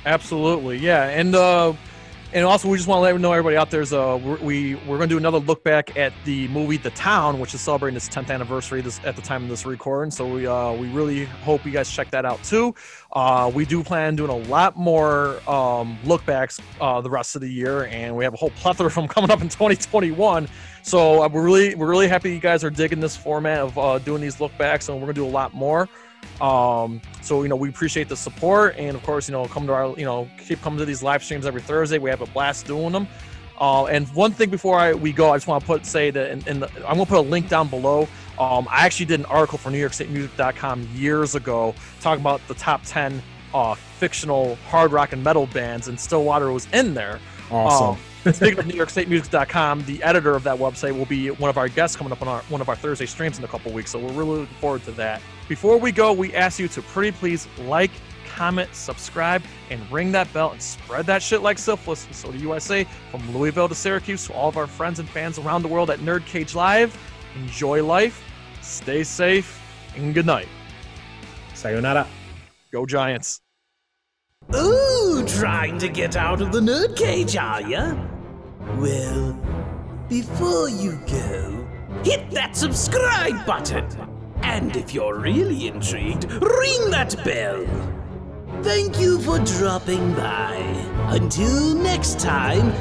Absolutely 0.04 0.78
yeah 0.78 1.08
and 1.08 1.34
uh 1.34 1.72
and 2.34 2.46
also 2.46 2.66
we 2.68 2.76
just 2.76 2.88
want 2.88 2.98
to 2.98 3.02
let 3.02 3.20
know 3.20 3.32
everybody 3.32 3.56
out 3.56 3.70
there's 3.70 3.92
uh 3.92 4.18
we 4.40 4.74
we're 4.74 4.96
going 4.96 5.08
to 5.08 5.14
do 5.14 5.18
another 5.18 5.38
look 5.38 5.62
back 5.62 5.96
at 5.96 6.12
the 6.24 6.48
movie 6.48 6.76
the 6.76 6.90
town 6.90 7.38
which 7.38 7.54
is 7.54 7.60
celebrating 7.60 7.96
its 7.96 8.08
10th 8.08 8.30
anniversary 8.30 8.80
this 8.80 9.00
at 9.04 9.16
the 9.16 9.22
time 9.22 9.42
of 9.42 9.48
this 9.48 9.66
recording 9.66 10.10
so 10.10 10.26
we 10.26 10.46
uh 10.46 10.72
we 10.72 10.88
really 10.88 11.24
hope 11.24 11.64
you 11.64 11.70
guys 11.70 11.90
check 11.90 12.10
that 12.10 12.24
out 12.24 12.42
too. 12.42 12.74
Uh 13.12 13.50
we 13.54 13.64
do 13.64 13.82
plan 13.82 14.16
doing 14.16 14.30
a 14.30 14.48
lot 14.48 14.76
more 14.76 15.48
um 15.48 15.98
look 16.04 16.24
backs 16.24 16.58
uh 16.80 17.00
the 17.00 17.10
rest 17.10 17.34
of 17.34 17.42
the 17.42 17.50
year 17.50 17.84
and 17.84 18.16
we 18.16 18.24
have 18.24 18.34
a 18.34 18.36
whole 18.36 18.50
plethora 18.50 18.86
of 18.86 18.94
them 18.94 19.08
coming 19.08 19.30
up 19.30 19.42
in 19.42 19.48
2021 19.48 20.48
so 20.82 21.22
uh, 21.22 21.28
we're 21.28 21.42
really 21.42 21.74
we're 21.74 21.88
really 21.88 22.08
happy 22.08 22.32
you 22.32 22.40
guys 22.40 22.64
are 22.64 22.70
digging 22.70 23.00
this 23.00 23.16
format 23.16 23.60
of 23.60 23.78
uh, 23.78 23.98
doing 24.00 24.20
these 24.20 24.40
look 24.40 24.56
backs 24.58 24.88
and 24.88 24.98
we're 24.98 25.06
gonna 25.06 25.12
do 25.14 25.26
a 25.26 25.28
lot 25.28 25.54
more 25.54 25.88
um, 26.40 27.00
so 27.20 27.42
you 27.42 27.48
know 27.48 27.56
we 27.56 27.68
appreciate 27.68 28.08
the 28.08 28.16
support, 28.16 28.74
and 28.76 28.96
of 28.96 29.02
course 29.02 29.28
you 29.28 29.32
know 29.32 29.44
come 29.46 29.66
to 29.66 29.72
our 29.72 29.96
you 29.98 30.04
know 30.04 30.28
keep 30.38 30.60
coming 30.60 30.78
to 30.78 30.84
these 30.84 31.02
live 31.02 31.22
streams 31.22 31.46
every 31.46 31.60
Thursday. 31.60 31.98
We 31.98 32.10
have 32.10 32.20
a 32.20 32.26
blast 32.26 32.66
doing 32.66 32.92
them. 32.92 33.06
Uh, 33.60 33.84
and 33.86 34.08
one 34.08 34.32
thing 34.32 34.50
before 34.50 34.76
I, 34.76 34.92
we 34.92 35.12
go, 35.12 35.30
I 35.30 35.36
just 35.36 35.46
want 35.46 35.60
to 35.60 35.66
put 35.66 35.86
say 35.86 36.10
that 36.10 36.30
in, 36.32 36.48
in 36.48 36.60
the, 36.60 36.68
I'm 36.78 36.96
gonna 36.96 37.06
put 37.06 37.18
a 37.18 37.20
link 37.20 37.48
down 37.48 37.68
below. 37.68 38.08
Um, 38.38 38.66
I 38.70 38.86
actually 38.86 39.06
did 39.06 39.20
an 39.20 39.26
article 39.26 39.58
for 39.58 39.70
NewYorkStateMusic.com 39.70 40.88
years 40.94 41.34
ago 41.34 41.74
talking 42.00 42.22
about 42.22 42.40
the 42.48 42.54
top 42.54 42.80
10 42.84 43.22
uh, 43.54 43.74
fictional 43.74 44.56
hard 44.68 44.90
rock 44.90 45.12
and 45.12 45.22
metal 45.22 45.46
bands, 45.46 45.86
and 45.86 46.00
Stillwater 46.00 46.50
was 46.50 46.66
in 46.72 46.94
there. 46.94 47.20
Awesome. 47.50 47.90
Um, 47.90 47.98
speaking 48.30 48.58
of 48.58 48.66
NewYorkStateMusic.com, 48.66 49.84
the 49.84 50.02
editor 50.02 50.36
of 50.36 50.44
that 50.44 50.56
website 50.56 50.96
will 50.96 51.06
be 51.06 51.30
one 51.30 51.50
of 51.50 51.58
our 51.58 51.68
guests 51.68 51.96
coming 51.96 52.12
up 52.12 52.22
on 52.22 52.28
our, 52.28 52.40
one 52.42 52.60
of 52.60 52.68
our 52.68 52.76
Thursday 52.76 53.06
streams 53.06 53.38
in 53.38 53.44
a 53.44 53.48
couple 53.48 53.72
weeks. 53.72 53.90
So 53.90 53.98
we're 53.98 54.12
really 54.12 54.40
looking 54.40 54.56
forward 54.56 54.84
to 54.84 54.92
that. 54.92 55.20
Before 55.48 55.76
we 55.76 55.90
go, 55.90 56.12
we 56.12 56.32
ask 56.34 56.58
you 56.60 56.68
to 56.68 56.82
pretty 56.82 57.10
please 57.10 57.48
like, 57.58 57.90
comment, 58.36 58.72
subscribe, 58.74 59.42
and 59.70 59.90
ring 59.90 60.12
that 60.12 60.32
bell 60.32 60.52
and 60.52 60.62
spread 60.62 61.06
that 61.06 61.22
shit 61.22 61.42
like 61.42 61.58
syphilis. 61.58 62.06
So 62.12 62.30
the 62.30 62.38
USA, 62.38 62.84
from 63.10 63.36
Louisville 63.36 63.68
to 63.68 63.74
Syracuse, 63.74 64.26
to 64.28 64.34
all 64.34 64.48
of 64.48 64.56
our 64.56 64.66
friends 64.66 65.00
and 65.00 65.08
fans 65.08 65.38
around 65.38 65.62
the 65.62 65.68
world 65.68 65.90
at 65.90 65.98
Nerd 65.98 66.24
Cage 66.26 66.54
Live, 66.54 66.96
enjoy 67.34 67.84
life, 67.84 68.22
stay 68.60 69.02
safe, 69.02 69.60
and 69.96 70.14
good 70.14 70.26
night. 70.26 70.48
Sayonara. 71.54 72.06
Go 72.72 72.86
Giants. 72.86 73.40
Ooh, 74.54 75.24
trying 75.26 75.78
to 75.78 75.88
get 75.88 76.16
out 76.16 76.40
of 76.40 76.52
the 76.52 76.60
nerd 76.60 76.96
cage, 76.96 77.36
are 77.36 77.60
ya? 77.62 77.94
Well, 78.78 79.38
before 80.08 80.68
you 80.68 80.98
go, 81.06 81.66
hit 82.04 82.30
that 82.30 82.56
subscribe 82.56 83.44
button. 83.46 83.86
And 84.42 84.76
if 84.76 84.92
you're 84.94 85.18
really 85.18 85.66
intrigued, 85.68 86.24
ring 86.32 86.90
that 86.90 87.16
bell. 87.24 87.64
Thank 88.62 89.00
you 89.00 89.20
for 89.20 89.38
dropping 89.40 90.14
by. 90.14 90.56
Until 91.08 91.74
next 91.74 92.20
time, 92.20 92.72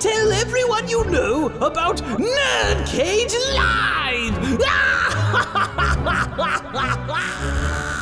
tell 0.00 0.32
everyone 0.32 0.88
you 0.88 1.04
know 1.04 1.48
about 1.60 1.98
Nerd 1.98 2.86
Cage 2.88 3.34
Live! 3.54 4.58
Ah! 6.40 7.94